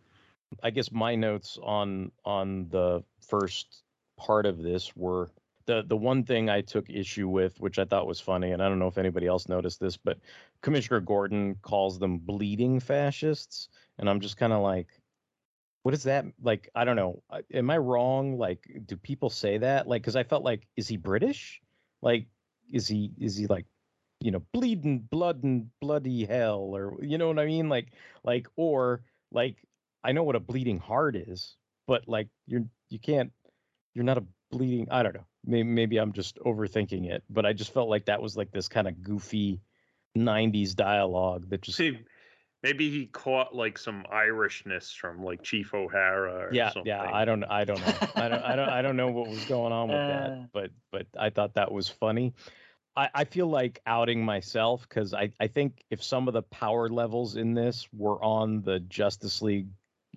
[0.61, 3.81] I guess my notes on on the first
[4.17, 5.31] part of this were
[5.65, 8.69] the the one thing I took issue with, which I thought was funny, and I
[8.69, 10.19] don't know if anybody else noticed this, but
[10.63, 14.87] Commissioner Gordon calls them bleeding fascists, and I'm just kind of like,
[15.83, 16.25] what is that?
[16.41, 17.21] Like, I don't know.
[17.53, 18.37] Am I wrong?
[18.39, 19.87] Like, do people say that?
[19.87, 21.61] Like, because I felt like, is he British?
[22.01, 22.27] Like,
[22.71, 23.65] is he is he like
[24.19, 27.87] you know bleeding blood and bloody hell or you know what I mean like
[28.23, 29.01] like or
[29.31, 29.57] like
[30.03, 31.55] I know what a bleeding heart is
[31.87, 33.31] but like you're you can't
[33.93, 37.53] you're not a bleeding I don't know maybe maybe I'm just overthinking it but I
[37.53, 39.59] just felt like that was like this kind of goofy
[40.17, 41.99] 90s dialogue that just See,
[42.61, 46.47] maybe he caught like some Irishness from like Chief O'Hara.
[46.47, 46.87] Or yeah something.
[46.87, 49.43] yeah I don't I don't know I don't I don't I don't know what was
[49.45, 50.07] going on with Uh.
[50.07, 52.33] that but but I thought that was funny
[52.95, 56.89] I, I feel like outing myself because I, I think if some of the power
[56.89, 59.67] levels in this were on the Justice League,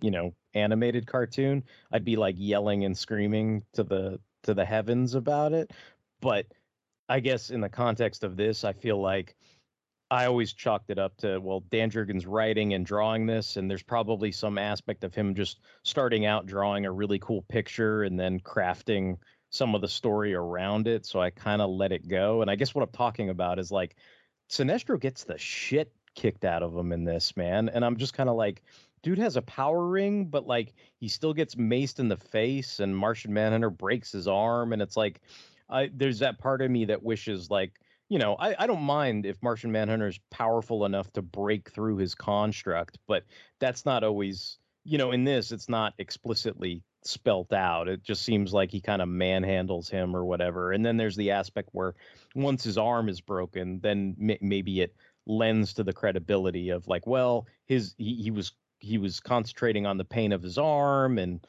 [0.03, 5.14] you know, animated cartoon, I'd be like yelling and screaming to the to the heavens
[5.14, 5.70] about it.
[6.20, 6.47] But
[7.09, 9.36] I guess in the context of this, I feel like
[10.11, 13.82] I always chalked it up to well, Dan Jurgens writing and drawing this, and there's
[13.82, 18.38] probably some aspect of him just starting out drawing a really cool picture and then
[18.40, 19.16] crafting
[19.50, 21.07] some of the story around it.
[21.07, 22.42] So I kind of let it go.
[22.42, 23.96] And I guess what I'm talking about is like
[24.50, 27.68] Sinestro gets the shit kicked out of him in this, man.
[27.68, 28.62] And I'm just kind of like,
[29.02, 32.96] dude has a power ring, but like he still gets maced in the face and
[32.96, 34.72] Martian Manhunter breaks his arm.
[34.72, 35.20] And it's like,
[35.68, 39.26] I, there's that part of me that wishes like, you know, I, I don't mind
[39.26, 43.24] if Martian Manhunter is powerful enough to break through his construct, but
[43.59, 47.88] that's not always, you know, in this, it's not explicitly spelt out.
[47.88, 50.72] It just seems like he kind of manhandles him or whatever.
[50.72, 51.94] And then there's the aspect where
[52.34, 54.94] once his arm is broken, then m- maybe it
[55.26, 59.96] lends to the credibility of like, well, his he, he was he was concentrating on
[59.96, 61.44] the pain of his arm and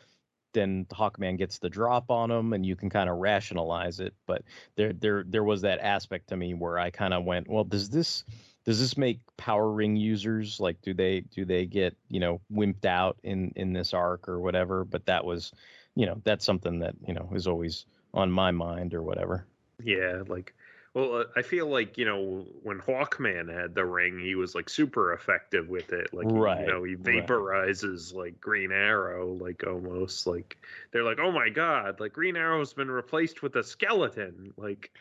[0.58, 4.14] then Hawkman gets the drop on him and you can kind of rationalize it.
[4.26, 4.44] But
[4.76, 7.90] there there there was that aspect to me where I kind of went, well, does
[7.90, 8.24] this
[8.66, 12.86] does this make power ring users like do they do they get you know wimped
[12.86, 15.54] out in in this arc or whatever but that was
[15.96, 19.46] you know that's something that you know is always on my mind or whatever
[19.84, 20.54] Yeah, like,
[20.98, 24.70] well, uh, I feel like you know when Hawkman had the ring, he was like
[24.70, 26.14] super effective with it.
[26.14, 27.28] Like, Right, you know, he right.
[27.28, 30.58] vaporizes like Green Arrow, like almost like
[30.92, 34.54] they're like, oh my god, like Green Arrow's been replaced with a skeleton.
[34.58, 34.92] Like,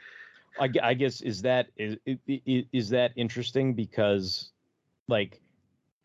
[0.60, 4.50] I, I guess is that is, i- i- is that interesting because
[5.08, 5.40] like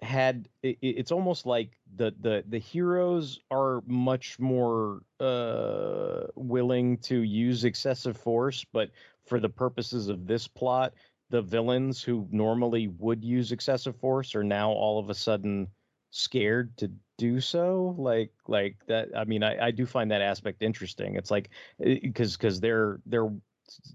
[0.01, 6.97] had i- i- it's almost like the the the heroes are much more uh willing
[6.97, 8.89] to use excessive force but
[9.25, 10.93] for the purposes of this plot
[11.29, 15.67] the villains who normally would use excessive force are now all of a sudden
[16.11, 17.95] scared to do so.
[17.97, 21.15] Like like that i mean i, I do find that aspect interesting.
[21.15, 21.49] It's like
[21.79, 23.29] because because they're they're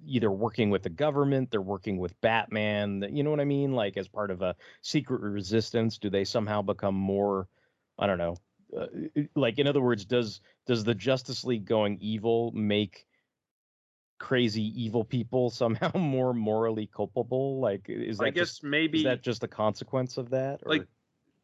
[0.04, 3.96] either working with the government they're working with batman you know what i mean like
[3.96, 7.48] as part of a secret resistance do they somehow become more
[7.98, 8.36] i don't know
[8.78, 8.86] uh,
[9.34, 13.06] like in other words does does the justice league going evil make
[14.18, 19.04] crazy evil people somehow more morally culpable like is that I guess just, maybe is
[19.04, 20.72] that just a consequence of that or?
[20.72, 20.88] like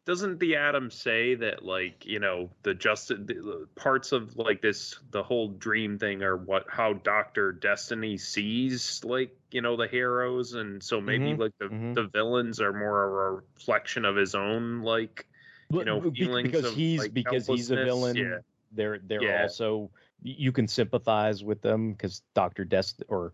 [0.04, 4.60] doesn't the atom say that like you know the just the, the parts of like
[4.60, 9.86] this the whole dream thing are what how dr destiny sees like you know the
[9.86, 11.94] heroes and so maybe Mhm, like the, mhm.
[11.94, 15.26] the villains are more a reflection of his own like
[15.70, 18.38] you know feelings because of, he's like, because he's a villain yeah
[18.72, 19.42] they're they're Yeah.
[19.42, 19.90] also
[20.22, 23.32] you can sympathize with them because dr dest or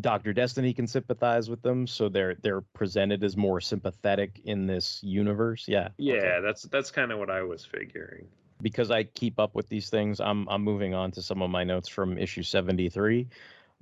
[0.00, 5.00] dr destiny can sympathize with them so they're they're presented as more sympathetic in this
[5.02, 8.26] universe yeah yeah that's that's kind of what i was figuring
[8.62, 11.64] because I keep up with these things, I'm I'm moving on to some of my
[11.64, 13.28] notes from issue 73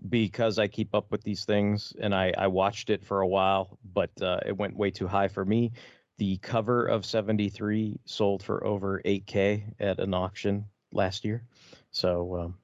[0.09, 3.79] because I keep up with these things and I I watched it for a while,
[3.95, 5.73] but uh, it went way too high for me.
[6.19, 11.45] The cover of 73 sold for over 8k at an auction last year.
[11.91, 12.55] So um,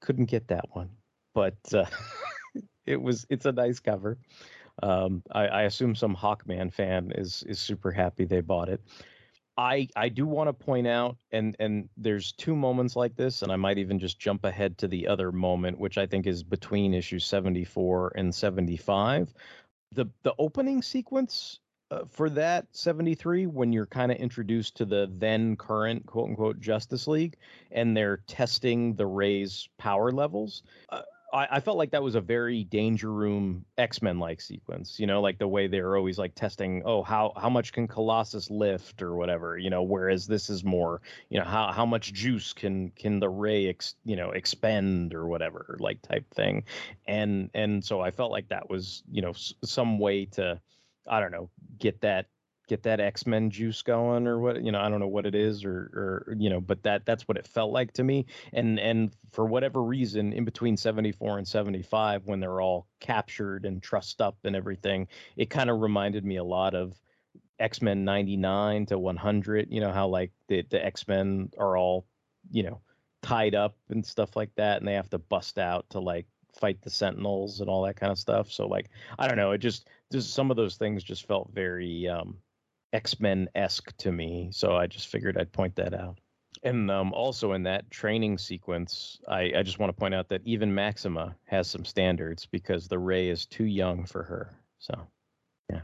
[0.00, 0.90] couldn't get that one.
[1.34, 1.86] But uh,
[2.86, 4.18] it was it's a nice cover.
[4.82, 8.80] Um, I, I assume some Hawkman fan is is super happy they bought it.
[9.56, 13.52] I I do want to point out, and and there's two moments like this, and
[13.52, 16.92] I might even just jump ahead to the other moment, which I think is between
[16.92, 19.32] issues 74 and 75.
[19.92, 21.60] The the opening sequence
[21.92, 26.58] uh, for that 73, when you're kind of introduced to the then current quote unquote
[26.58, 27.36] Justice League,
[27.70, 30.64] and they're testing the Ray's power levels.
[30.88, 31.02] Uh,
[31.34, 34.98] I, I felt like that was a very Danger Room X Men like sequence.
[35.00, 38.50] You know, like the way they're always like testing, oh, how how much can Colossus
[38.50, 39.58] lift or whatever.
[39.58, 43.28] You know, whereas this is more, you know, how how much juice can can the
[43.28, 46.64] Ray ex, you know expend or whatever like type thing,
[47.06, 50.60] and and so I felt like that was you know s- some way to,
[51.08, 52.26] I don't know, get that
[52.66, 55.64] get that X-Men juice going or what you know I don't know what it is
[55.64, 58.26] or or you know but that that's what it felt like to me.
[58.52, 63.82] And and for whatever reason in between 74 and 75 when they're all captured and
[63.82, 66.98] trussed up and everything it kind of reminded me a lot of
[67.58, 72.06] X-Men 99 to 100 you know how like the the X-Men are all
[72.50, 72.80] you know
[73.22, 76.80] tied up and stuff like that and they have to bust out to like fight
[76.82, 78.52] the sentinels and all that kind of stuff.
[78.52, 82.08] So like i don't know it just just some of those things just felt very
[82.08, 82.38] um
[82.94, 86.18] x-men esque to me so i just figured i'd point that out
[86.62, 90.40] and um, also in that training sequence I, I just want to point out that
[90.46, 94.94] even maxima has some standards because the ray is too young for her so
[95.70, 95.80] yeah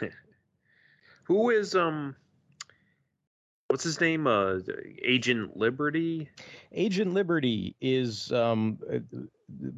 [1.24, 2.16] Who is um
[3.68, 4.26] what's his name?
[4.26, 4.58] Uh
[5.02, 6.28] Agent Liberty?
[6.72, 8.98] Agent Liberty is um, uh,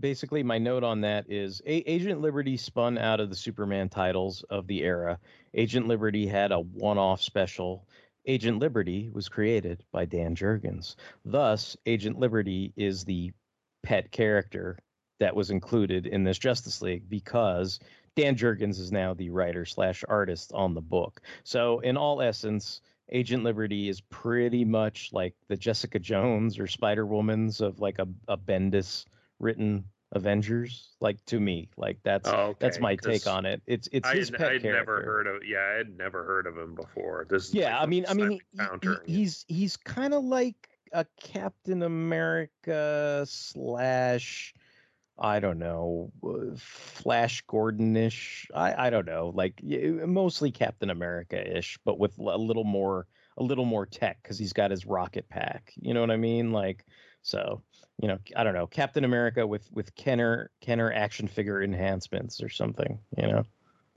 [0.00, 4.42] basically my note on that is A- Agent Liberty spun out of the Superman titles
[4.50, 5.18] of the era.
[5.54, 7.86] Agent Liberty had a one-off special.
[8.26, 10.96] Agent Liberty was created by Dan Jurgens.
[11.24, 13.32] Thus, Agent Liberty is the
[13.82, 14.78] pet character
[15.20, 17.80] that was included in this Justice League because
[18.16, 21.20] Dan Jurgens is now the writer slash artist on the book.
[21.42, 27.06] So, in all essence, Agent Liberty is pretty much like the Jessica Jones or Spider
[27.06, 29.04] Woman's of like a, a Bendis
[29.44, 30.96] written Avengers.
[31.00, 33.62] Like to me, like that's Oh, that's my take on it.
[33.66, 34.80] It's it's I his had, pet I'd character.
[34.80, 37.26] never heard of yeah, I had never heard of him before.
[37.28, 40.24] This Yeah, like I mean, I mean, he, time encountering he- he's he's kind of
[40.24, 44.54] like a Captain America slash,
[45.18, 48.46] I don't know, uh, Flash Gordonish.
[48.54, 53.42] I I don't know, like mostly Captain America ish, but with a little more a
[53.42, 55.72] little more tech because he's got his rocket pack.
[55.76, 56.52] You know what I mean?
[56.52, 56.84] Like
[57.22, 57.62] so.
[58.00, 62.48] You know, I don't know, Captain America with with Kenner Kenner action figure enhancements or
[62.48, 62.98] something.
[63.16, 63.44] You know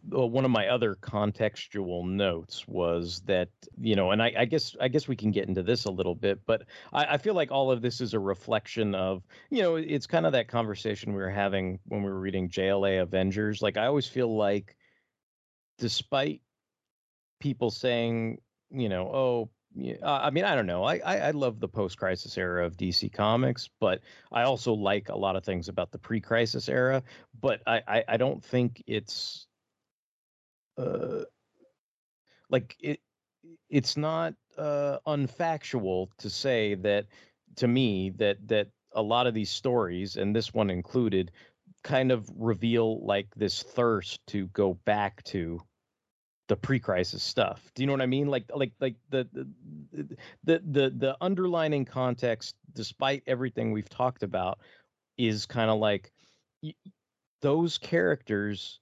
[0.10, 4.76] well, one of my other contextual notes was that you know, and I, I guess
[4.80, 7.52] I guess we can get into this a little bit, but I, I feel like
[7.52, 11.22] all of this is a reflection of you know, it's kind of that conversation we
[11.22, 13.62] were having when we were reading JLA Avengers.
[13.62, 14.76] Like I always feel like,
[15.78, 16.42] despite
[17.40, 18.40] people saying,
[18.72, 19.50] you know, oh.
[20.02, 20.84] Uh, I mean, I don't know.
[20.84, 24.02] I, I I love the post-crisis era of DC Comics, but
[24.32, 27.04] I also like a lot of things about the pre-crisis era.
[27.40, 29.48] But I I, I don't think it's
[30.78, 31.24] uh,
[32.50, 33.00] like it
[33.70, 37.06] it's not uh, unfactual to say that
[37.58, 41.32] to me that that a lot of these stories and this one included
[41.84, 45.60] kind of reveal like this thirst to go back to
[46.48, 47.72] the pre-crisis stuff.
[47.76, 48.28] Do you know what I mean?
[48.28, 49.48] Like like like the the
[50.44, 54.60] the the, the underlining context despite everything we've talked about
[55.18, 56.12] is kind of like
[57.42, 58.80] those characters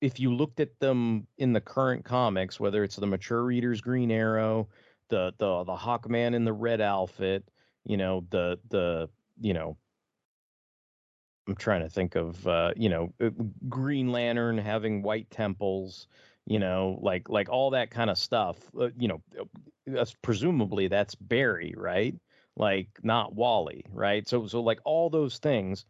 [0.00, 4.10] if you looked at them in the current comics, whether it's the mature readers Green
[4.10, 4.68] Arrow,
[5.08, 7.48] the the the Hawkman in the red outfit,
[7.84, 9.08] you know, the the
[9.40, 9.76] you know
[11.48, 13.30] I'm trying to think of uh, you know, uh,
[13.68, 16.08] Green Lantern having white temples,
[16.46, 18.56] you know, like like all that kind of stuff.
[18.78, 19.22] Uh, you know,
[19.86, 22.14] that's presumably that's Barry, right?
[22.56, 24.26] Like not Wally, right?
[24.28, 25.84] So so like all those things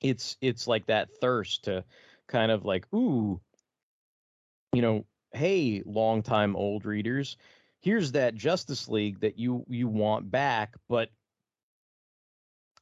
[0.00, 1.84] it's it's like that thirst to
[2.26, 3.40] kind of like ooh
[4.72, 7.36] you know hey longtime old readers
[7.80, 11.08] here's that justice league that you you want back but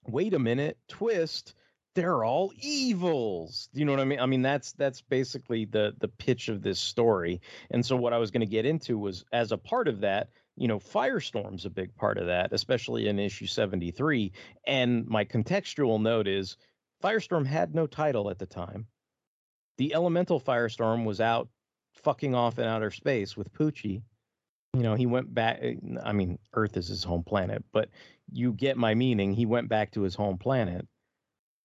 [0.07, 1.55] wait a minute twist
[1.97, 6.09] they're all evils you know what i mean i mean that's that's basically the the
[6.09, 7.41] pitch of this story
[7.71, 10.29] and so what i was going to get into was as a part of that
[10.57, 14.33] you know firestorm's a big part of that especially in issue 73
[14.67, 16.57] and my contextual note is
[17.03, 18.87] firestorm had no title at the time
[19.79, 21.49] the elemental firestorm was out
[22.03, 24.03] fucking off in outer space with Poochie.
[24.75, 25.63] You know, he went back.
[26.05, 27.89] I mean, Earth is his home planet, but
[28.31, 29.33] you get my meaning.
[29.33, 30.87] He went back to his home planet.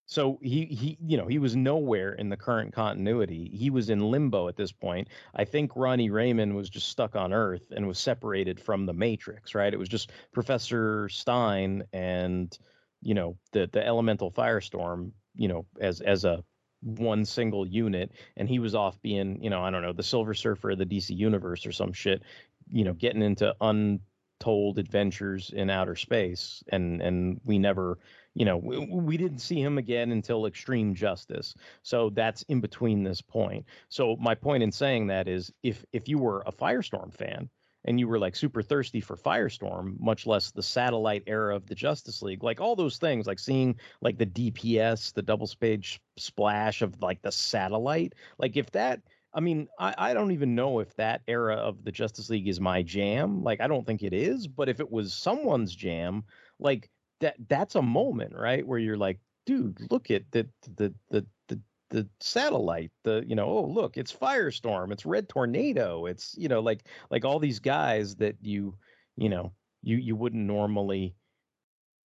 [0.06, 3.50] So he he you know he was nowhere in the current continuity.
[3.54, 5.08] He was in limbo at this point.
[5.34, 9.56] I think Ronnie Raymond was just stuck on Earth and was separated from the Matrix.
[9.56, 9.74] Right?
[9.74, 12.58] It was just Professor Stein and
[13.02, 15.12] you know the the elemental firestorm.
[15.36, 16.44] You know as as a
[16.82, 20.34] one single unit and he was off being you know i don't know the silver
[20.34, 22.24] surfer of the dc universe or some shit
[22.68, 28.00] you know getting into untold adventures in outer space and and we never
[28.34, 31.54] you know we, we didn't see him again until extreme justice
[31.84, 36.08] so that's in between this point so my point in saying that is if if
[36.08, 37.50] you were a firestorm fan
[37.86, 41.76] and you were like super thirsty for Firestorm, much less the satellite era of the
[41.76, 46.82] Justice League, like all those things, like seeing like the DPS, the double page splash
[46.82, 49.02] of like the satellite, like if that
[49.34, 52.60] I mean, I, I don't even know if that era of the Justice League is
[52.60, 53.44] my jam.
[53.44, 54.46] Like, I don't think it is.
[54.46, 56.26] But if it was someone's jam,
[56.60, 56.90] like
[57.22, 61.60] that, that's a moment, right, where you're like, dude, look at the the the the
[61.92, 66.62] the satellite the you know oh look it's firestorm it's red tornado it's you know
[66.62, 68.74] like like all these guys that you
[69.18, 69.52] you know
[69.84, 71.14] you you wouldn't normally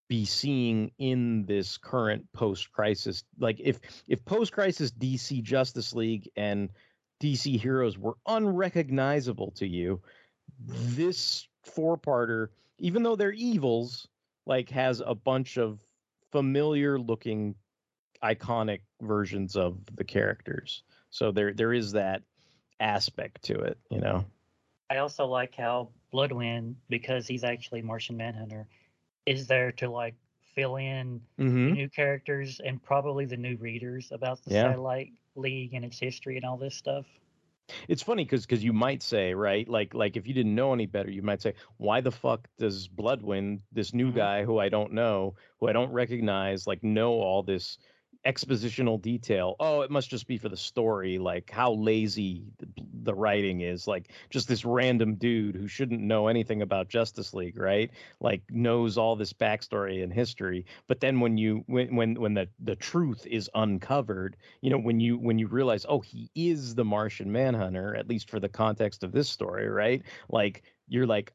[0.09, 6.31] be seeing in this current post crisis like if if post crisis DC Justice League
[6.37, 6.71] and
[7.23, 10.01] DC heroes were unrecognizable to you
[10.67, 12.49] this four-parter
[12.79, 14.07] even though they're evils
[14.47, 15.81] like has a bunch of
[16.33, 17.55] familiar looking
[18.23, 22.23] iconic versions of the characters so there there is that
[22.81, 24.25] aspect to it you know
[24.89, 28.69] I also like how Bloodwynd, because he's actually Martian Manhunter,
[29.27, 30.15] is there to like
[30.55, 31.73] fill in Mhm.
[31.75, 34.63] new characters and probably the new readers about the Yeah.
[34.63, 37.05] Satellite League and its history and all this stuff.
[37.89, 40.87] It's funny because because you might say right like like if you didn't know any
[40.87, 44.19] better you might say why the fuck does Bloodwynd this new mm-hmm.
[44.19, 47.79] guy who I don't know who I don't recognize like know all this
[48.27, 52.67] expositional detail oh it must just be for the story like how lazy the,
[53.05, 57.57] the writing is like just this random dude who shouldn't know anything about Justice League
[57.57, 57.91] right?
[58.21, 62.49] Like knows all this backstory and history but then when you when when when the
[62.59, 66.85] the truth is uncovered you know when you when you realize oh he is the
[66.85, 70.03] martian manhunter at least for the context of this story right?
[70.29, 71.33] Like you're like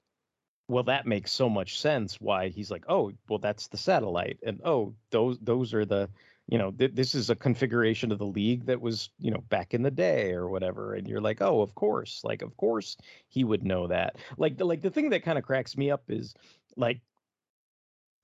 [0.67, 4.61] well that makes so much sense why he's like oh well that's the satellite and
[4.63, 6.09] oh those those are the
[6.51, 9.73] you know th- this is a configuration of the league that was you know back
[9.73, 12.97] in the day or whatever and you're like oh of course like of course
[13.29, 16.03] he would know that like the like the thing that kind of cracks me up
[16.09, 16.35] is
[16.75, 17.01] like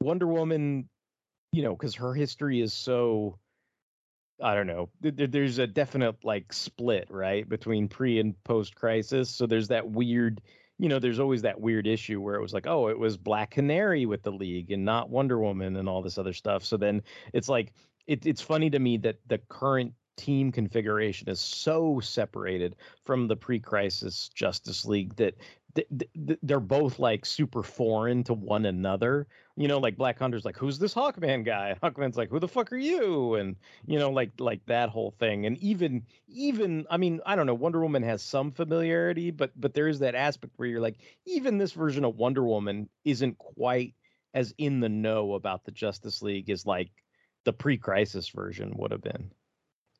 [0.01, 0.87] wonder woman
[1.53, 3.39] you know because her history is so
[4.41, 4.89] I don't know.
[5.01, 9.29] th- th- There's a definite like split, right, between pre and post crisis.
[9.29, 10.41] So there's that weird,
[10.77, 13.49] you know, there's always that weird issue where it was like, oh, it was Black
[13.51, 16.63] Canary with the League and not Wonder Woman and all this other stuff.
[16.63, 17.01] So then
[17.33, 17.73] it's like
[18.07, 23.35] it, it's funny to me that the current team configuration is so separated from the
[23.35, 25.35] pre-crisis Justice League that
[25.75, 29.27] th- th- th- they're both like super foreign to one another.
[29.55, 31.75] You know, like Black Hunter's like, who's this Hawkman guy?
[31.83, 33.35] Hawkman's like, who the fuck are you?
[33.35, 33.55] And
[33.85, 35.45] you know, like like that whole thing.
[35.45, 39.73] And even even I mean, I don't know, Wonder Woman has some familiarity, but but
[39.73, 43.93] there is that aspect where you're like, even this version of Wonder Woman isn't quite
[44.33, 46.91] as in the know about the Justice League as like
[47.47, 49.31] the pre-crisis version would have been.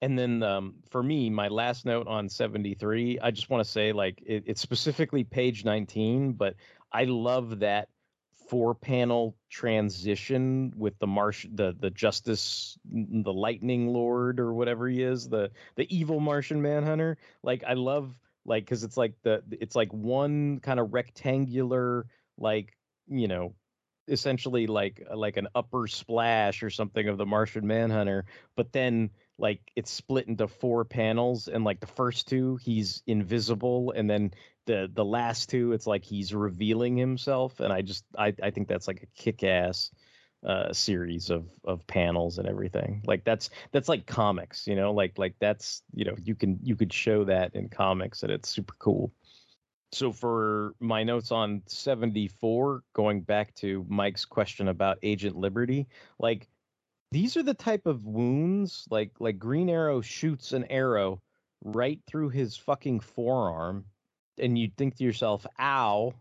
[0.02, 3.93] And then um, for me, my last note on 73, I just want to say
[3.93, 6.56] like it, it's specifically page 19, but
[6.91, 7.88] I love that
[8.50, 15.04] four panel transition with the marsh the the justice the lightning lord or whatever he
[15.04, 19.76] is the the evil martian manhunter like i love like because it's like the it's
[19.76, 22.06] like one kind of rectangular
[22.38, 22.74] like
[23.10, 23.54] you know
[24.08, 29.60] essentially like like an upper splash or something of the martian manhunter but then like
[29.76, 34.32] it's split into four panels and like the first two he's invisible and then
[34.66, 38.68] the the last two it's like he's revealing himself and i just i i think
[38.68, 39.91] that's like a kick-ass
[40.45, 43.01] uh series of of panels and everything.
[43.05, 44.93] Like that's that's like comics you know?
[44.93, 48.49] Like like that's you know you can you could show that in comics and it's
[48.49, 49.12] super cool
[49.92, 55.88] so for my notes on 74 going back to mike's question about agent liberty
[56.20, 56.48] like
[57.12, 61.22] these are the type of wounds like like green arrow shoots an arrow
[61.64, 63.86] right through his fucking forearm
[64.40, 66.14] and you think to yourself ow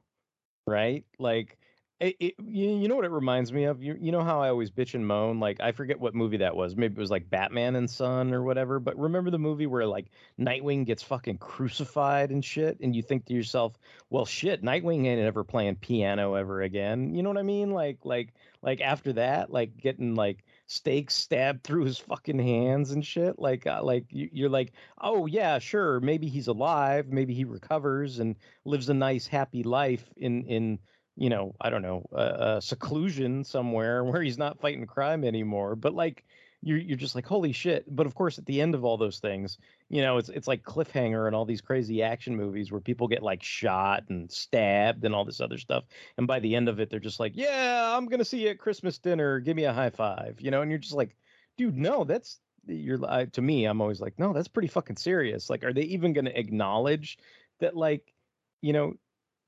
[0.66, 1.04] right?
[1.18, 1.58] Like
[2.00, 3.82] it, you know what it reminds me of?
[3.82, 5.40] You, you know how i always bitch and moan?
[5.40, 6.76] Like i forget what movie that was.
[6.76, 10.06] Maybe it was like batman and son or whatever but remember the movie where like
[10.38, 12.78] nightwing gets fucking crucified and shit?
[12.80, 13.78] And you think to yourself
[14.10, 17.14] well shit nightwing ain't ever playing piano ever again.
[17.14, 17.70] You know what i mean?
[17.70, 23.06] Like like like after that like getting like stakes stabbed through his fucking hands and
[23.06, 27.44] shit like uh, like you, you're like oh yeah sure maybe he's alive maybe he
[27.44, 28.34] recovers and
[28.64, 30.78] lives a nice happy life in in
[31.16, 36.24] you know i don't know seclusion somewhere where he's not fighting crime anymore but like
[36.62, 37.84] you're you're just like holy shit.
[37.94, 39.58] But of course at the end of all those things
[39.88, 43.22] you know it's it's like cliffhanger and all these crazy action movies where people get
[43.22, 45.84] like shot and stabbed and all this other stuff
[46.18, 48.58] and by the end of it they're just like yeah i'm gonna see you at
[48.58, 49.38] christmas dinner.
[49.38, 51.16] Give me a high five you know and you're just like
[51.56, 55.48] dude no that's you're to me i'm always like no that's pretty fucking serious.
[55.48, 57.18] Like are they even gonna acknowledge
[57.60, 58.12] that like
[58.60, 58.94] you know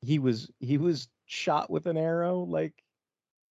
[0.03, 2.74] he was he was shot with an arrow like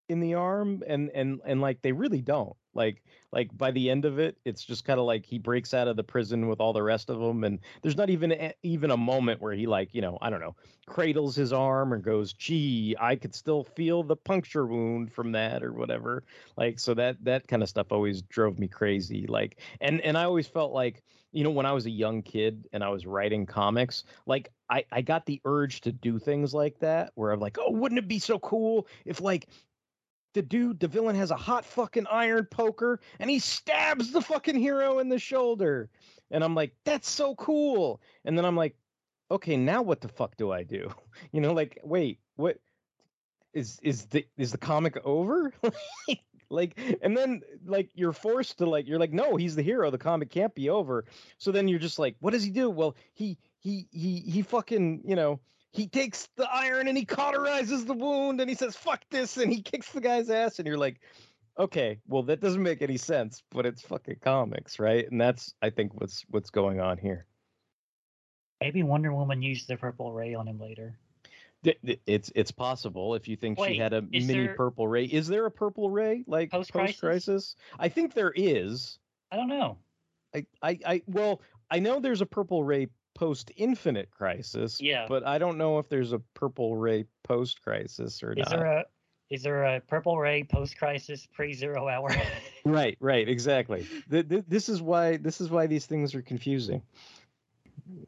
[0.09, 3.03] in the arm and and and like they really don't Like
[3.33, 5.97] like by the end of it, it's just kind of like he breaks out of
[5.97, 8.97] the prison with all the rest of them, and there's not even a, even a
[8.97, 10.55] moment where he like you know I don't know
[10.85, 15.63] cradles his arm or goes, "Gee, I could still feel the puncture wound from that"
[15.63, 16.23] or whatever.
[16.55, 19.25] Like so that that kind of stuff always drove me crazy.
[19.27, 22.67] Like and and I always felt like you know when I was a young kid
[22.71, 26.79] and I was writing comics, like I I got the urge to do things like
[26.79, 29.47] that where I'm like, oh, wouldn't it be so cool if like
[30.33, 34.55] the dude, the villain has a hot fucking iron poker and he stabs the fucking
[34.55, 35.89] hero in the shoulder.
[36.31, 38.01] And I'm like, that's so cool.
[38.25, 38.75] And then I'm like,
[39.31, 40.91] okay, now what the fuck do I do?
[41.31, 42.59] You know, like, wait, what
[43.51, 45.51] is is the is the comic over?
[46.49, 49.97] like and then like you're forced to like you're like no he's the hero the
[49.97, 51.05] comic can't be over
[51.37, 55.01] so then you're just like what does he do well he he he he fucking
[55.03, 55.39] you know
[55.77, 59.51] he takes the iron and he cauterizes the wound and he says fuck this and
[59.53, 60.99] he kicks the guy's ass and you're like
[61.59, 65.69] okay well that doesn't make any sense but it's fucking comics right and that's i
[65.69, 67.25] think what's what's going on here
[68.59, 70.97] Maybe Wonder Woman used the purple ray on him later.
[71.63, 75.27] It's it's possible if you think Wait, she had a mini there- purple ray is
[75.27, 76.93] there a purple ray like Post-crisis?
[76.95, 78.97] post-crisis i think there is
[79.31, 79.77] I don't know.
[80.33, 82.87] I, I, I, well, I know there's a purple ray
[83.17, 84.79] post Infinite Crisis.
[84.79, 85.05] Yeah.
[85.09, 88.49] But I don't know if there's a purple ray post Crisis or Is not.
[88.49, 88.85] there a
[89.29, 92.09] is there a purple ray post crisis pre zero hour?
[92.65, 93.87] Right, right, exactly.
[94.11, 96.81] Th- th- this is why this is why these things are confusing.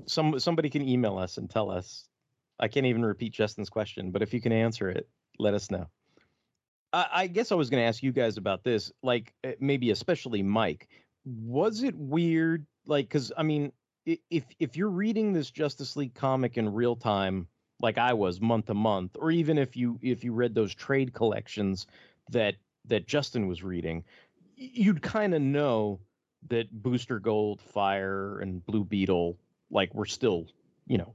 [0.05, 2.09] Some somebody can email us and tell us.
[2.59, 5.07] I can't even repeat Justin's question, but if you can answer it,
[5.37, 5.87] let us know.
[6.91, 9.91] I, I guess I was going to ask you guys about this, like eh, maybe
[9.91, 10.89] especially Mike.
[11.23, 13.71] Was it weird, like, because I mean,
[14.05, 17.47] if if you're reading this Justice League comic in real time,
[17.81, 21.13] like I was month to month, or even if you if you read those trade
[21.13, 21.87] collections
[22.29, 24.03] that that Justin was reading,
[24.55, 25.99] you'd kind of know
[26.47, 29.37] that Booster Gold, Fire, and Blue Beetle
[29.69, 30.47] like were still,
[30.87, 31.13] you know,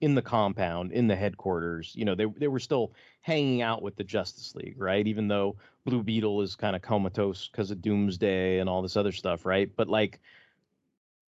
[0.00, 1.92] in the compound, in the headquarters.
[1.94, 5.06] You know, they they were still hanging out with the Justice League, right?
[5.06, 9.12] Even though Blue Beetle is kind of comatose because of Doomsday and all this other
[9.12, 9.70] stuff, right?
[9.74, 10.20] But like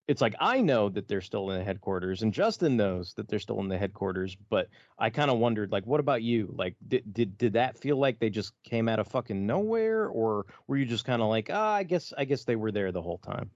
[0.08, 3.38] it's like I know that they're still in the headquarters, and Justin knows that they're
[3.38, 4.36] still in the headquarters.
[4.48, 6.52] But I kind of wondered, like, what about you?
[6.56, 10.46] Like, did did did that feel like they just came out of fucking nowhere, or
[10.66, 13.02] were you just kind of like, ah, I guess I guess they were there the
[13.02, 13.50] whole time?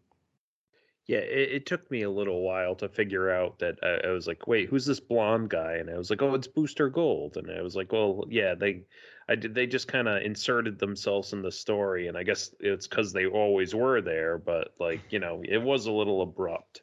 [1.06, 4.26] Yeah, it, it took me a little while to figure out that I, I was
[4.26, 5.74] like, wait, who's this blonde guy?
[5.74, 7.36] And I was like, oh, it's Booster Gold.
[7.36, 8.84] And I was like, well, yeah, they,
[9.28, 12.86] I did, they just kind of inserted themselves in the story, and I guess it's
[12.86, 16.82] because they always were there, but like, you know, it was a little abrupt.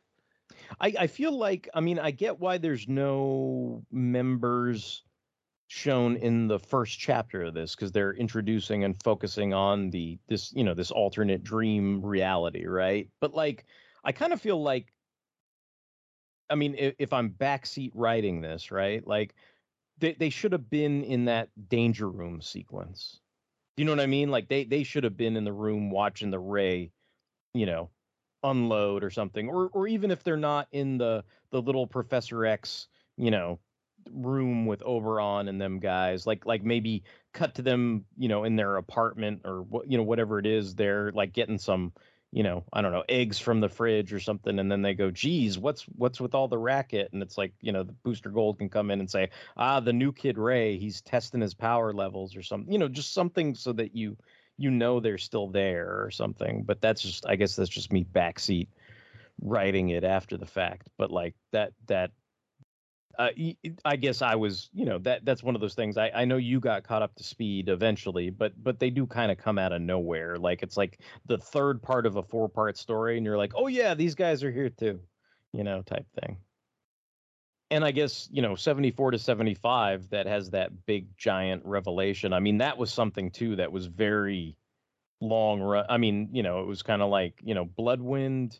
[0.79, 5.03] I, I feel like I mean I get why there's no members
[5.67, 10.51] shown in the first chapter of this because they're introducing and focusing on the this
[10.53, 13.65] you know this alternate dream reality right but like
[14.03, 14.91] I kind of feel like
[16.49, 19.35] I mean if, if I'm backseat writing this right like
[19.99, 23.19] they they should have been in that danger room sequence.
[23.77, 24.29] Do you know what I mean?
[24.29, 26.91] Like they they should have been in the room watching the ray
[27.53, 27.89] you know
[28.43, 32.87] unload or something or or even if they're not in the the little professor x
[33.17, 33.59] you know
[34.13, 38.55] room with oberon and them guys like like maybe cut to them you know in
[38.55, 41.91] their apartment or what you know whatever it is they're like getting some
[42.31, 45.09] you know i don't know eggs from the fridge or something and then they go
[45.09, 48.59] geez what's what's with all the racket and it's like you know the booster gold
[48.59, 52.35] can come in and say ah the new kid ray he's testing his power levels
[52.35, 54.15] or something you know just something so that you
[54.59, 56.63] you know they're still there or something.
[56.63, 58.67] But that's just I guess that's just me backseat
[59.41, 60.89] writing it after the fact.
[60.97, 62.11] But like that that
[63.19, 63.29] uh,
[63.85, 65.97] I guess I was you know that that's one of those things.
[65.97, 69.31] I I know you got caught up to speed eventually, but but they do kind
[69.31, 70.37] of come out of nowhere.
[70.37, 73.67] Like it's like the third part of a four part story, and you're like, oh
[73.67, 75.01] yeah, these guys are here too,
[75.53, 76.37] you know, type thing
[77.71, 82.33] and I guess you know 74 to 75 that has that big giant revelation.
[82.33, 84.55] I mean that was something too that was very
[85.21, 85.85] long run.
[85.89, 88.59] I mean you know it was kind of like you know Bloodwynd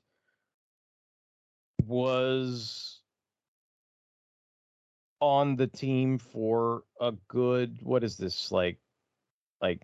[1.85, 2.98] was
[5.21, 8.79] on the team for a good what is this like
[9.61, 9.81] like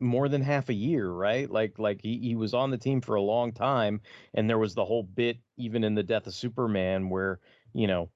[0.00, 1.48] more than half a year, right?
[1.50, 4.00] Like like he, he was on the team for a long time
[4.34, 7.38] and there was the whole bit even in the death of Superman where,
[7.72, 8.10] you know,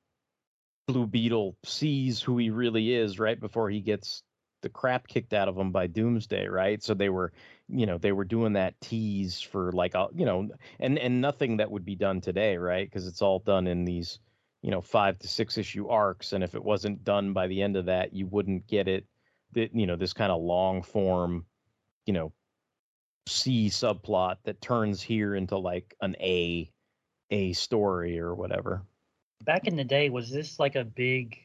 [0.89, 4.23] Blue Beetle sees who he really is right before he gets
[4.63, 6.83] the crap kicked out of him by Doomsday, right?
[6.83, 7.33] So they were,
[7.69, 10.49] you know, they were doing that tease for like you know,
[10.81, 12.87] and and nothing that would be done today, right?
[12.89, 14.19] Because it's all done in these,
[14.67, 17.77] you know, 5 to 6 issue arcs and if it wasn't done by the end
[17.77, 19.07] of that, you wouldn't get it
[19.53, 21.47] that you know, this kind of long form
[22.05, 22.33] you know
[23.29, 26.69] C subplot that turns here into like an A
[27.31, 28.83] A story or whatever.
[29.45, 31.39] Back in the day, was this like a big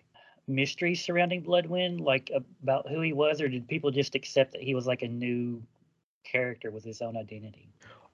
[0.48, 2.32] mystery surrounding Bloodwynd, like
[2.64, 5.62] about who he was, or did people just accept that he was like a new
[6.24, 7.70] character with his own identity?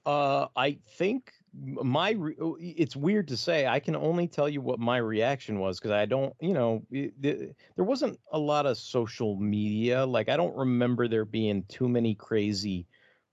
[0.06, 3.66] Uh, I think my re- oh, it's weird to say.
[3.66, 7.14] I can only tell you what my reaction was because I don't, you know, it,
[7.22, 10.06] it, there wasn't a lot of social media.
[10.06, 12.88] Like I don't remember there being too many crazy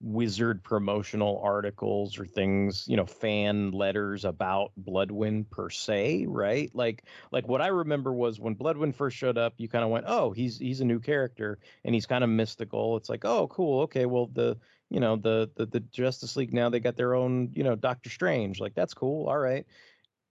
[0.05, 7.05] wizard promotional articles or things you know fan letters about bloodwynd per se right like
[7.33, 10.31] like what i remember was when bloodwynd first showed up you kind of went oh
[10.33, 14.05] he's he's a new character and he's kind of mystical it's like oh cool okay
[14.05, 14.59] well the
[14.91, 18.11] you know the, the the justice league now they got their own you know doctor
[18.11, 19.67] strange like that's cool all right.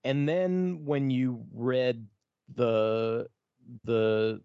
[0.06, 2.06] And then when you read
[2.56, 3.28] the
[3.86, 4.42] the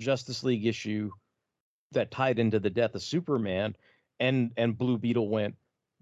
[0.00, 1.10] justice league issue
[1.92, 3.76] that tied into the death of superman
[4.20, 5.56] and and blue beetle went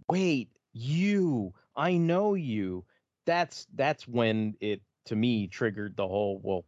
[0.08, 2.84] wait you i know you.
[3.26, 6.64] That's that's when it to me triggered the whole well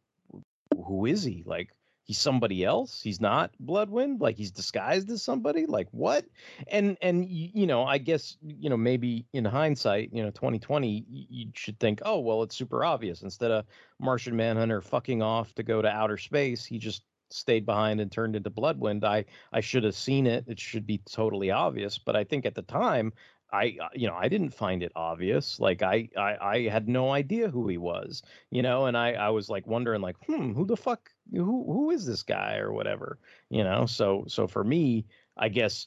[0.84, 1.42] who is he?
[1.46, 1.70] Like
[2.12, 6.26] he's somebody else he's not bloodwynd like he's disguised as somebody like what?
[6.68, 11.46] And and you know i guess you know maybe in hindsight you know 2020 you
[11.54, 13.22] should think oh well it's super obvious.
[13.22, 13.64] Instead of
[13.98, 18.36] martian manhunter fucking off to go to outer space he just stayed behind and turned
[18.36, 19.04] into bloodwynd.
[19.04, 20.44] I i should have seen it.
[20.46, 21.96] It should be totally obvious.
[21.96, 23.14] But i think at the time
[23.52, 27.50] I you know I didn't find it obvious like I, I I had no idea
[27.50, 30.76] who he was you know and I I was like wondering like hmm who the
[30.76, 33.18] fuck who who is this guy or whatever?
[33.50, 35.86] You know so so for me I guess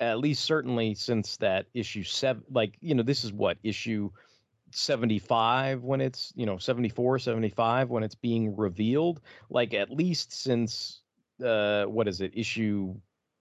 [0.00, 4.10] at least certainly since that issue seven like you know this is what issue
[4.72, 9.20] 75 when it's you know 74 75 when it's being revealed
[9.50, 11.00] like at least since
[11.44, 12.94] uh what is it issue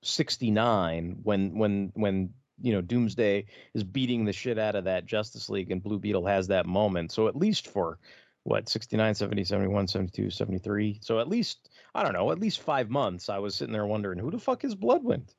[0.03, 2.33] 69 when when when
[2.63, 3.45] you know doomsday
[3.75, 7.11] is beating the shit out of that justice league and blue beetle has that moment.
[7.11, 7.99] So at least for
[8.45, 12.89] what 69 70 71 72 73 so at least i don't know at least five
[12.89, 15.29] months i was sitting there wondering who the fuck is bloodwynd?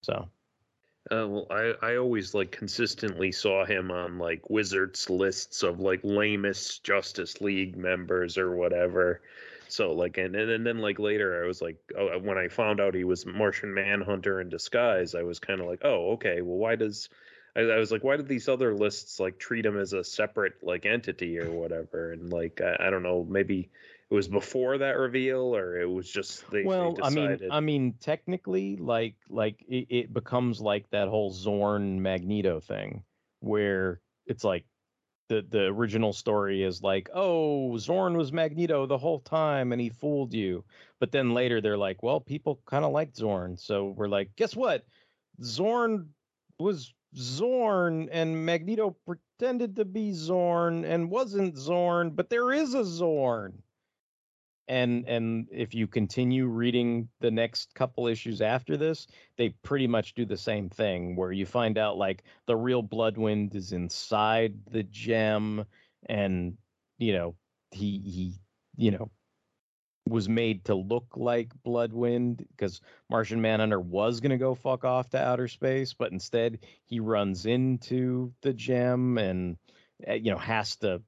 [0.00, 0.28] So.
[1.10, 6.00] Uh, well, I, I always like consistently saw him on like Wizards lists of like
[6.02, 9.20] lamest Justice League members or whatever.
[9.68, 12.48] So like and and, and then like later I was like oh, uh, when I
[12.48, 16.40] found out he was Martian Manhunter in disguise, I was kind of like oh okay
[16.42, 17.08] well why does
[17.56, 20.54] I, I, was like why did these other lists like treat him as a separate
[20.62, 22.12] like entity or whatever?
[22.12, 23.70] And like I, I don't know maybe
[24.10, 27.60] it was before that reveal or it was just they well they i mean i
[27.60, 33.02] mean technically like like it, it, becomes like that whole xorn magneto thing
[33.40, 34.64] where it's like
[35.28, 39.88] the the original story is like oh xorn was magneto the whole time and he
[39.90, 40.64] fooled you.
[41.00, 43.58] But then later they're like well people kind of like xorn.
[43.58, 44.84] So we're like guess what?
[45.40, 46.06] Xorn
[46.58, 52.82] was xorn and magneto pretended to be xorn and wasn't xorn but there is a
[52.82, 53.52] xorn
[54.68, 59.06] and and if you continue reading the next couple issues after this
[59.36, 63.54] they pretty much do the same thing where you find out like the real bloodwynd
[63.54, 65.64] is inside the gem
[66.08, 66.56] and
[66.98, 67.34] you know
[67.70, 68.34] he he
[68.76, 69.10] you know
[70.06, 75.10] was made to look like bloodwynd because martian manhunter was going to go fuck off
[75.10, 79.56] to outer space but instead he runs into the gem and
[80.06, 81.02] eh, you know has to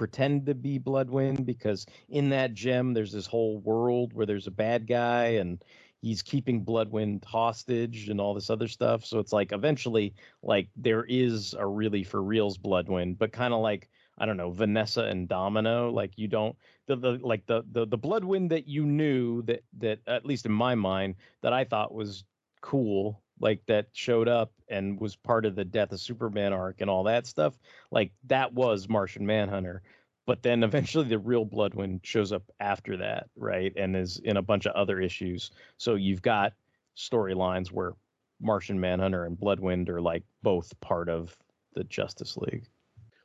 [0.00, 4.50] pretend to be Bloodwynd because in that gem there's this whole world where there's a
[4.50, 5.62] bad guy and
[6.00, 9.04] he's keeping Bloodwynd hostage and all this other stuff.
[9.04, 13.60] So it's like eventually like there is a really for reals Bloodwynd, but kind of
[13.60, 15.90] like I don't know Vanessa and Domino.
[15.90, 19.98] Like you don't the, the like the the the Bloodwynd that you knew that that
[20.06, 22.24] at least in my mind that I thought was
[22.62, 26.90] cool like that showed up and was part of the death of Superman arc and
[26.90, 27.58] all that stuff,
[27.90, 29.82] like that was Martian Manhunter.
[30.26, 33.72] But then eventually the real Bloodwynd shows up after that, right?
[33.76, 35.50] And is in a bunch of other issues.
[35.78, 36.52] So you've got
[36.96, 37.94] storylines where
[38.40, 41.36] Martian Manhunter and Bloodwynd are like both part of
[41.74, 42.66] the Justice League.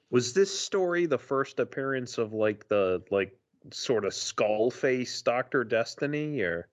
[0.09, 3.38] Was this story the first appearance of like the like
[3.72, 6.68] sort of skull face Doctor Destiny or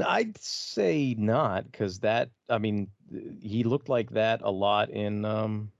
[0.00, 2.88] I'd say not, because that I mean
[3.40, 5.72] he looked like that a lot in um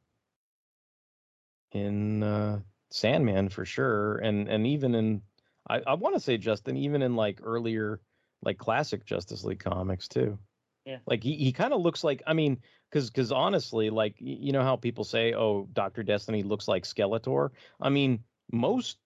[1.71, 2.61] in uh
[2.91, 5.23] Sandman for sure, and and even in
[5.71, 8.01] I, I want to say Justin, even in like earlier
[8.43, 10.39] like classic Justice League comics too.
[10.85, 10.99] Yeah.
[11.07, 12.59] Like he, he kind of looks like I mean,
[12.91, 17.51] because because honestly, like you know how people say, oh, Doctor Destiny looks like Skeletor.
[17.81, 18.99] I mean, most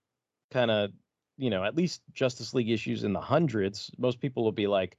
[0.50, 0.90] kind of
[1.36, 4.96] you know, at least Justice League issues in the hundreds, most people will be like,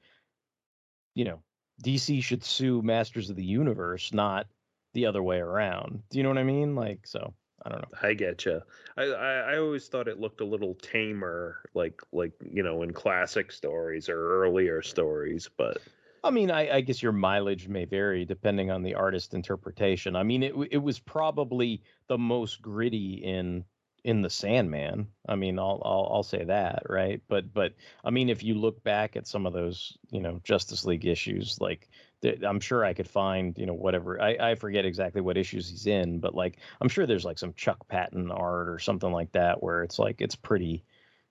[1.16, 1.42] you know,
[1.84, 4.48] DC should sue Masters of the Universe, not
[4.94, 6.04] the other way around.
[6.10, 6.76] Do you know what I mean?
[6.76, 7.34] Like, so
[7.66, 7.98] I don't know.
[8.02, 8.62] I get you.
[8.98, 12.94] I, I I always thought it looked a little tamer, like like you know in
[12.94, 15.78] classic stories or earlier stories, but
[16.24, 20.16] I mean, I, I guess your mileage may vary depending on the artist interpretation.
[20.16, 23.64] I mean, it it was probably the most gritty in
[24.08, 25.06] in the Sandman.
[25.28, 27.22] I mean, I'll I'll I'll say that, right?
[27.28, 27.74] But but
[28.06, 31.60] I mean, if you look back at some of those, you know, Justice League issues,
[31.60, 31.90] like
[32.22, 34.22] th- I'm sure I could find, you know, whatever.
[34.22, 37.54] I I forget exactly what issues he's in, but like I'm sure there's like some
[37.56, 40.86] Chuck Patton art or something like that where it's like it's pretty,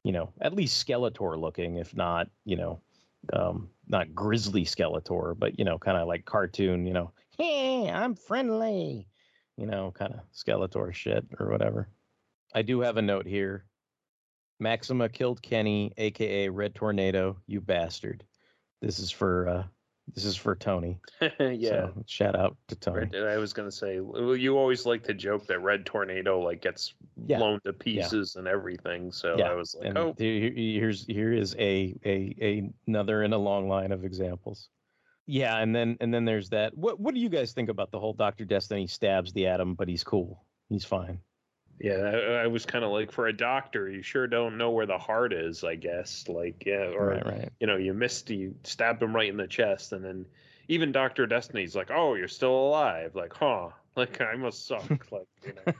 [0.04, 2.78] you know, at least Skeletor looking, if not, you know,
[3.32, 8.16] um, not grizzly Skeletor, but you know, kind of like cartoon, you know, hey, I'm
[8.16, 9.08] friendly,
[9.56, 11.88] you know, kind of Skeletor shit or whatever.
[12.56, 13.66] I do have a note here.
[14.58, 17.36] Maxima killed Kenny, aka Red Tornado.
[17.46, 18.24] You bastard.
[18.80, 19.64] This is for uh
[20.14, 20.98] this is for Tony.
[21.40, 21.68] yeah.
[21.68, 23.10] So, shout out to Tony.
[23.12, 26.62] Red- I was gonna say well, you always like to joke that Red Tornado like
[26.62, 26.94] gets
[27.26, 27.38] Yeah.
[27.38, 29.12] blown to pieces and everything.
[29.12, 33.34] So I was like, and oh, here- here's here is a, a a another in
[33.34, 34.70] a long line of examples.
[35.26, 36.74] Yeah, and then and then there's that.
[36.74, 39.88] What what do you guys think about the whole Doctor Destiny stabs the atom, but
[39.88, 40.42] he's cool.
[40.70, 41.20] He's fine.
[41.78, 41.94] Yeah.
[41.94, 44.98] I, I was kind of like, for a doctor, you sure don't know where the
[44.98, 45.64] heart is.
[45.64, 47.52] I guess, like, yeah, or Right, right.
[47.60, 50.26] you know, you missed, you stabbed him right in the chest, and then
[50.68, 53.14] even Doctor Destiny's like, oh, you're still alive.
[53.14, 53.68] Like, huh?
[53.96, 54.88] Like, I must suck.
[55.10, 55.72] like, you know.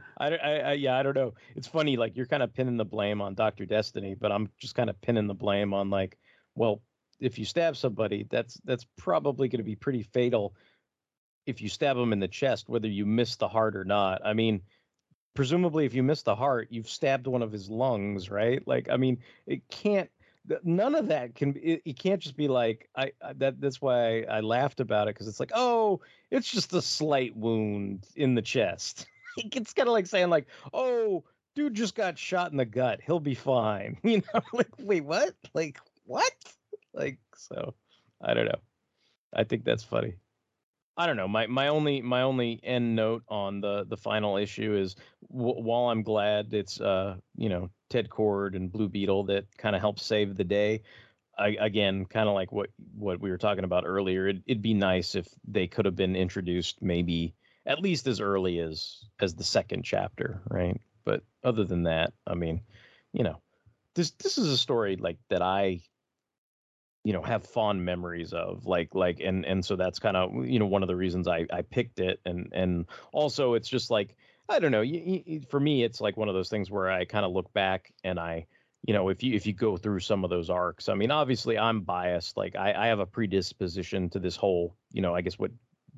[0.18, 1.34] I, don't- I, I yeah, I don't know.
[1.54, 4.74] It's funny, like you're kind of pinning the blame on Doctor Destiny, but I'm just
[4.74, 6.18] kind of pinning the blame on like,
[6.56, 6.82] well,
[7.20, 10.54] if you stab somebody, that's that's probably going to be pretty fatal.
[11.46, 14.22] If you stab them in the chest, whether you miss the heart or not.
[14.24, 14.62] I mean,
[15.34, 18.66] presumably, if you miss the heart, you've stabbed one of his lungs, right?
[18.66, 20.10] Like, I mean, it can't.
[20.62, 21.56] None of that can.
[21.56, 23.12] It, it can't just be like I.
[23.22, 26.72] I that that's why I, I laughed about it because it's like, oh, it's just
[26.74, 29.06] a slight wound in the chest.
[29.36, 31.24] it's kind of like saying like, "Oh,
[31.54, 33.00] dude just got shot in the gut.
[33.04, 35.34] He'll be fine." You know, like, wait, what?
[35.54, 36.32] Like, what?
[36.92, 37.74] Like, so
[38.20, 38.60] I don't know.
[39.32, 40.16] I think that's funny.
[40.96, 41.28] I don't know.
[41.28, 44.94] My my only my only end note on the the final issue is
[45.30, 49.74] w- while I'm glad it's uh you know Ted Kord and Blue Beetle that kind
[49.74, 50.82] of helps save the day.
[51.36, 54.28] I, again, kind of like what what we were talking about earlier.
[54.28, 57.34] It, it'd be nice if they could have been introduced maybe
[57.66, 60.80] at least as early as as the second chapter, right?
[61.04, 62.60] But other than that, I mean,
[63.12, 63.40] you know,
[63.94, 65.80] this this is a story like that I
[67.04, 70.58] you know have fond memories of like like and and so that's kind of you
[70.58, 74.16] know one of the reasons I I picked it and and also it's just like
[74.48, 77.04] I don't know y y for me it's like one of those things where I
[77.04, 78.46] kind of look back and I
[78.86, 81.58] you know if you if you go through some of those arcs I mean obviously
[81.58, 85.38] I'm biased like I I have a predisposition to this whole you know I guess
[85.38, 85.50] what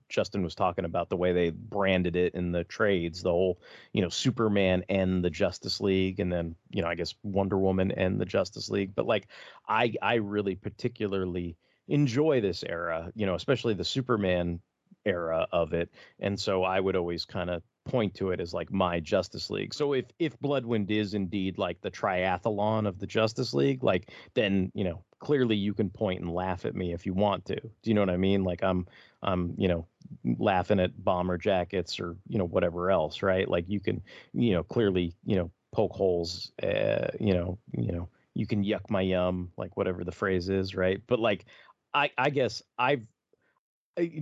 [0.09, 3.61] Justin was talking about the way they branded it in the trades, the whole,
[3.93, 7.91] you know, Superman and the Justice League, and then, you know, I guess Wonder Woman
[7.93, 8.95] and the Justice League.
[8.95, 9.29] But like,
[9.69, 11.57] I I really particularly
[11.89, 14.61] enjoy this era, you know, especially the Superman
[15.05, 15.91] era of it,
[16.21, 19.72] and so I would always kind of point to it as like my Justice League.
[19.72, 24.70] So if if Bloodwynd is indeed like the triathlon of the Justice League, like then
[24.74, 27.59] you know clearly you can point and laugh at me if you want to.
[27.59, 28.45] Do you know what I mean?
[28.45, 28.87] Like I'm
[29.22, 29.87] I'm you know
[30.39, 33.49] laughing at bomber jackets or you know whatever else, right?
[33.49, 34.03] Like you can
[34.34, 38.91] you know clearly you know poke holes, uh, you know you know you can yuck
[38.91, 41.01] my yum, like whatever the phrase is, right?
[41.07, 41.47] But like
[41.95, 43.07] I I guess I've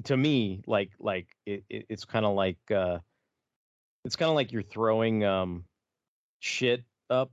[0.04, 2.98] to me like like it, it it's kind of like uh
[4.04, 5.64] it's kind of like you're throwing um
[6.40, 7.30] shit up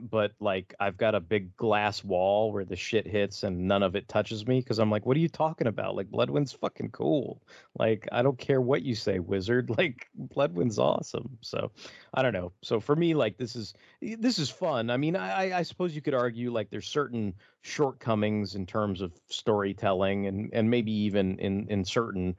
[0.00, 3.96] but like I've got a big glass wall where the shit hits and none of
[3.96, 5.96] it touches me because I'm like, what are you talking about?
[5.96, 7.42] Like Bloodwynd's fucking cool.
[7.78, 9.70] Like I don't care what you say, wizard.
[9.80, 11.38] Like Bloodwynd's awesome.
[11.40, 11.72] So
[12.12, 12.52] I don't know.
[12.62, 13.72] So for me, like this is
[14.02, 14.90] this is fun.
[14.90, 19.12] I mean, I I suppose you could argue like there's certain shortcomings in terms of
[19.28, 22.36] storytelling and and maybe even in in certain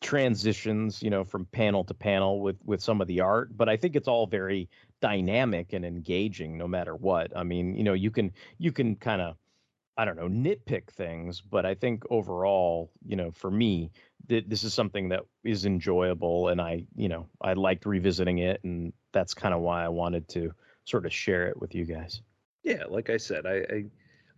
[0.00, 3.76] transitions you know from panel to panel with with some of the art but i
[3.76, 4.68] think it's all very
[5.00, 7.36] dynamic and engaging no matter what.
[7.36, 9.36] I mean you know you can you can kind of
[9.96, 13.90] i don't know nitpick things but i think overall you know for me
[14.28, 18.60] th- this is something that is enjoyable and i you know i liked revisiting it
[18.64, 20.52] and that's kind of why i wanted to
[20.88, 22.22] sort of share it with you guys.
[22.64, 23.84] Yeah, like I said, I I,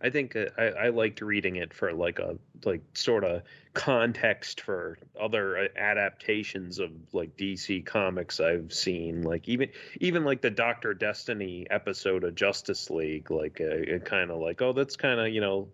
[0.03, 4.61] I think uh, I, I liked reading it for like a like sort of context
[4.61, 9.21] for other uh, adaptations of like DC comics I've seen.
[9.21, 9.69] Like even
[9.99, 13.29] even like the Doctor Destiny episode of Justice League.
[13.29, 15.69] Like uh, it kind of like oh that's kind of you know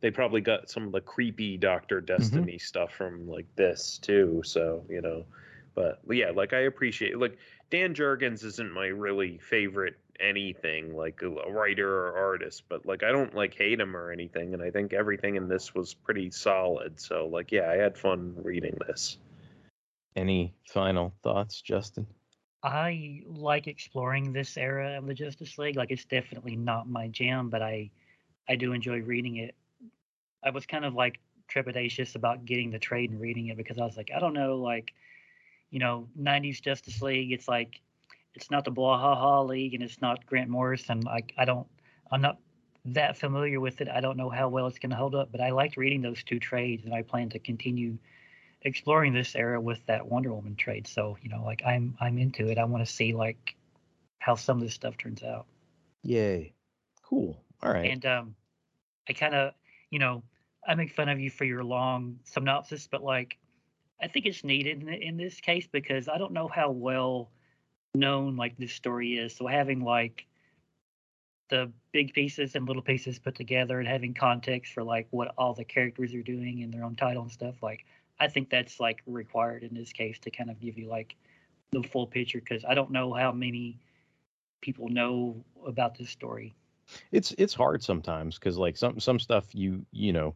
[0.00, 4.42] they probably got some of the creepy Doctor Destiny stuff from like this too.
[4.44, 5.24] So you know,
[5.74, 7.38] but yeah, like I appreciate like
[7.70, 13.10] Dan Jurgens isn't my really favorite anything like a writer or artist, but like I
[13.10, 17.00] don't like hate him or anything, and I think everything in this was pretty solid.
[17.00, 19.18] So like yeah, I had fun reading this.
[20.16, 22.06] Any final thoughts, Justin?
[22.62, 25.76] I like exploring this era of the Justice League.
[25.76, 27.90] Like it's definitely not my jam, but I
[28.48, 29.54] I do enjoy reading it.
[30.44, 31.20] I was kind of like
[31.50, 34.56] trepidatious about getting the trade and reading it because I was like, I don't know,
[34.56, 34.92] like,
[35.70, 37.80] you know, 90s Justice League, it's like
[38.34, 41.00] it's not the blah ha ha league and it's not Grant Morrison.
[41.00, 41.66] Like I don't
[42.10, 42.38] I'm not
[42.86, 43.88] that familiar with it.
[43.88, 46.22] I don't know how well it's going to hold up, but I liked reading those
[46.22, 47.98] two trades and I plan to continue
[48.62, 50.86] exploring this era with that Wonder Woman trade.
[50.86, 52.58] So, you know, like I'm I'm into it.
[52.58, 53.54] I want to see like
[54.18, 55.46] how some of this stuff turns out.
[56.02, 56.52] Yay.
[57.02, 57.42] Cool.
[57.62, 57.90] All right.
[57.90, 58.34] And um
[59.08, 59.54] I kind of,
[59.90, 60.22] you know,
[60.66, 63.38] I make fun of you for your long synopsis, but like
[64.02, 67.30] I think it's needed in, in this case because I don't know how well
[67.94, 69.34] known like this story is.
[69.34, 70.26] So having like
[71.48, 75.52] the big pieces and little pieces put together and having context for like what all
[75.52, 77.84] the characters are doing in their own title and stuff like
[78.20, 81.16] I think that's like required in this case to kind of give you like
[81.72, 83.78] the full picture because I don't know how many
[84.60, 86.54] people know about this story.
[87.12, 90.34] It's it's hard sometimes because like some some stuff you you know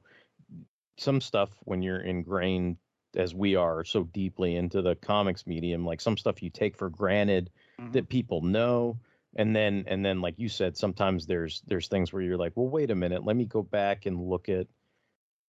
[0.97, 2.77] some stuff when you're ingrained
[3.16, 6.89] as we are so deeply into the comics medium like some stuff you take for
[6.89, 7.51] granted
[7.81, 7.93] mm-hmm.
[7.93, 8.99] that people know
[9.36, 12.69] and then and then like you said sometimes there's there's things where you're like well
[12.69, 14.66] wait a minute let me go back and look at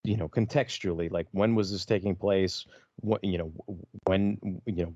[0.05, 2.65] you know contextually like when was this taking place?
[2.97, 3.51] What you know
[4.05, 4.93] when you know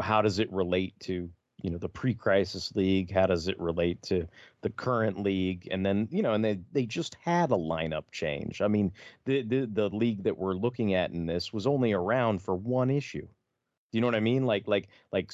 [0.00, 1.28] how does it relate to
[1.62, 4.26] you know the pre-crisis league how does it relate to
[4.62, 5.68] the current league?
[5.70, 8.60] And then you know and they they just had a lineup change.
[8.60, 8.92] I mean
[9.24, 12.90] the the, the league that we're looking at in this was only around for one
[12.90, 13.26] issue.
[13.26, 14.44] Do you know what i mean?
[14.44, 15.32] Like like like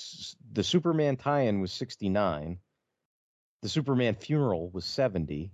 [0.52, 2.58] the superman tie-in was 69
[3.62, 5.50] the superman funeral was 70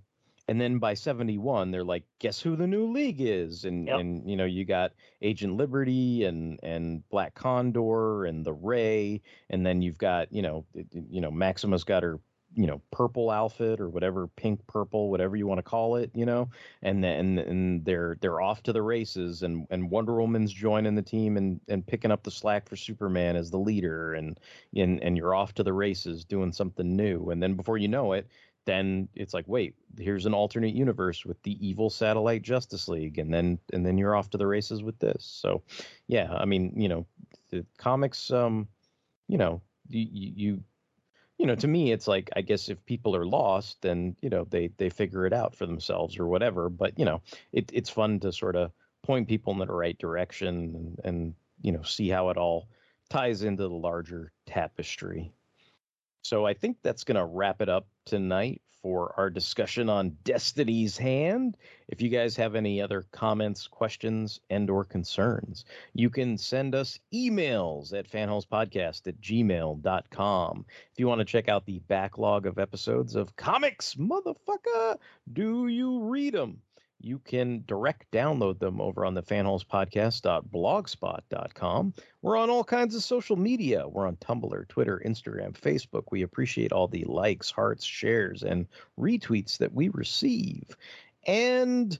[0.49, 3.65] and then by 71 they're like guess who the new league is?
[3.65, 4.93] And and you know you got
[5.23, 10.67] agent liberty and and black condor and the ray and then you've got you know
[10.75, 12.21] it- you know maxima's got her
[12.57, 16.25] you know purple outfit or whatever pink purple whatever you want to call it you
[16.25, 16.49] know
[16.83, 21.03] and then and they're they're off to the races and and wonder woman's joining the
[21.03, 24.39] team and and picking up the slack for superman as the leader and
[24.77, 28.13] and and you're off to the races doing something new and then before you know
[28.13, 28.29] it
[28.65, 33.33] then it's like wait here's an alternate universe with the evil satellite justice league and
[33.33, 35.25] then and then you're off to the races with this.
[35.25, 35.63] So
[36.07, 37.07] yeah i mean you know
[37.51, 38.69] the comics um
[39.29, 40.65] you know you you
[41.39, 44.47] you know to me it's like i guess if people are lost then you know
[44.51, 46.69] they they figure it out for themselves or whatever.
[46.69, 47.23] But you know
[47.53, 48.71] it, it's fun to sort of
[49.03, 52.69] point people in the right direction and, and you know see how it all
[53.11, 55.33] ties into the larger tapestry
[56.25, 60.97] so I think that's going to wrap it up tonight for our discussion on Destiny's
[60.97, 61.59] Hand.
[61.89, 66.99] If you guys have any other comments, questions, and or concerns, you can send us
[67.13, 70.65] emails at fanholespodcast at gmail.com.
[70.93, 74.97] If you want to check out the backlog of episodes of Comics, motherfucker,
[75.31, 76.63] do you read them?
[77.05, 81.95] You can direct download them over on the fanholespodcast.blogspot.com.
[82.23, 83.87] We're on all kinds of social media.
[83.87, 86.05] We're on Tumblr, Twitter, Instagram, Facebook.
[86.11, 88.67] We appreciate all the likes, hearts, shares, and
[88.99, 90.75] retweets that we receive.
[91.27, 91.99] And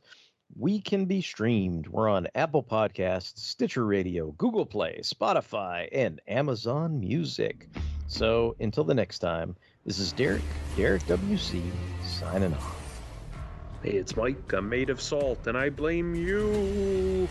[0.57, 1.87] we can be streamed.
[1.89, 7.69] We're on Apple Podcasts, Stitcher Radio, Google Play, Spotify, and Amazon Music.
[8.07, 9.55] So until the next time,
[9.85, 10.41] this is Derek,
[10.77, 11.61] Derek WC,
[12.03, 12.84] signing off.
[13.85, 14.55] Hey, it's Mike.
[14.55, 17.29] I'm made of salt, and I blame you.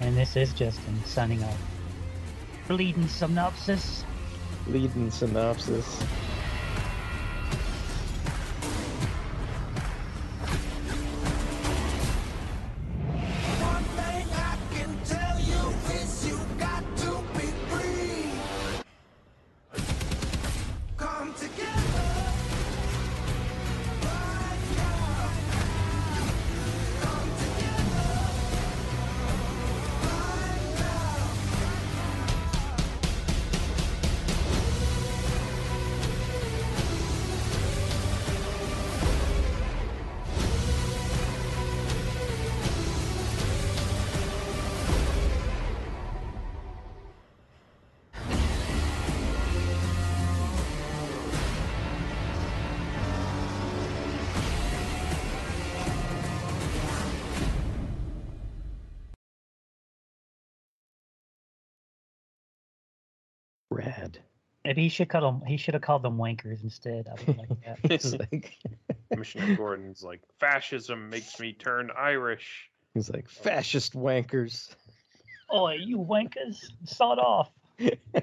[0.00, 1.60] And this is Justin signing off.
[2.66, 4.06] Bleeding synopsis.
[4.68, 6.02] Leading synopsis.
[64.72, 65.42] Maybe he should call them.
[65.46, 67.06] He should have called them wankers instead.
[67.06, 67.78] I would like that.
[67.90, 68.56] He's like,
[69.12, 72.70] Commissioner Gordon's like, fascism makes me turn Irish.
[72.94, 74.74] he's like fascist wankers.
[75.50, 77.50] oh, you wankers, sod off.
[77.76, 77.96] Yeah.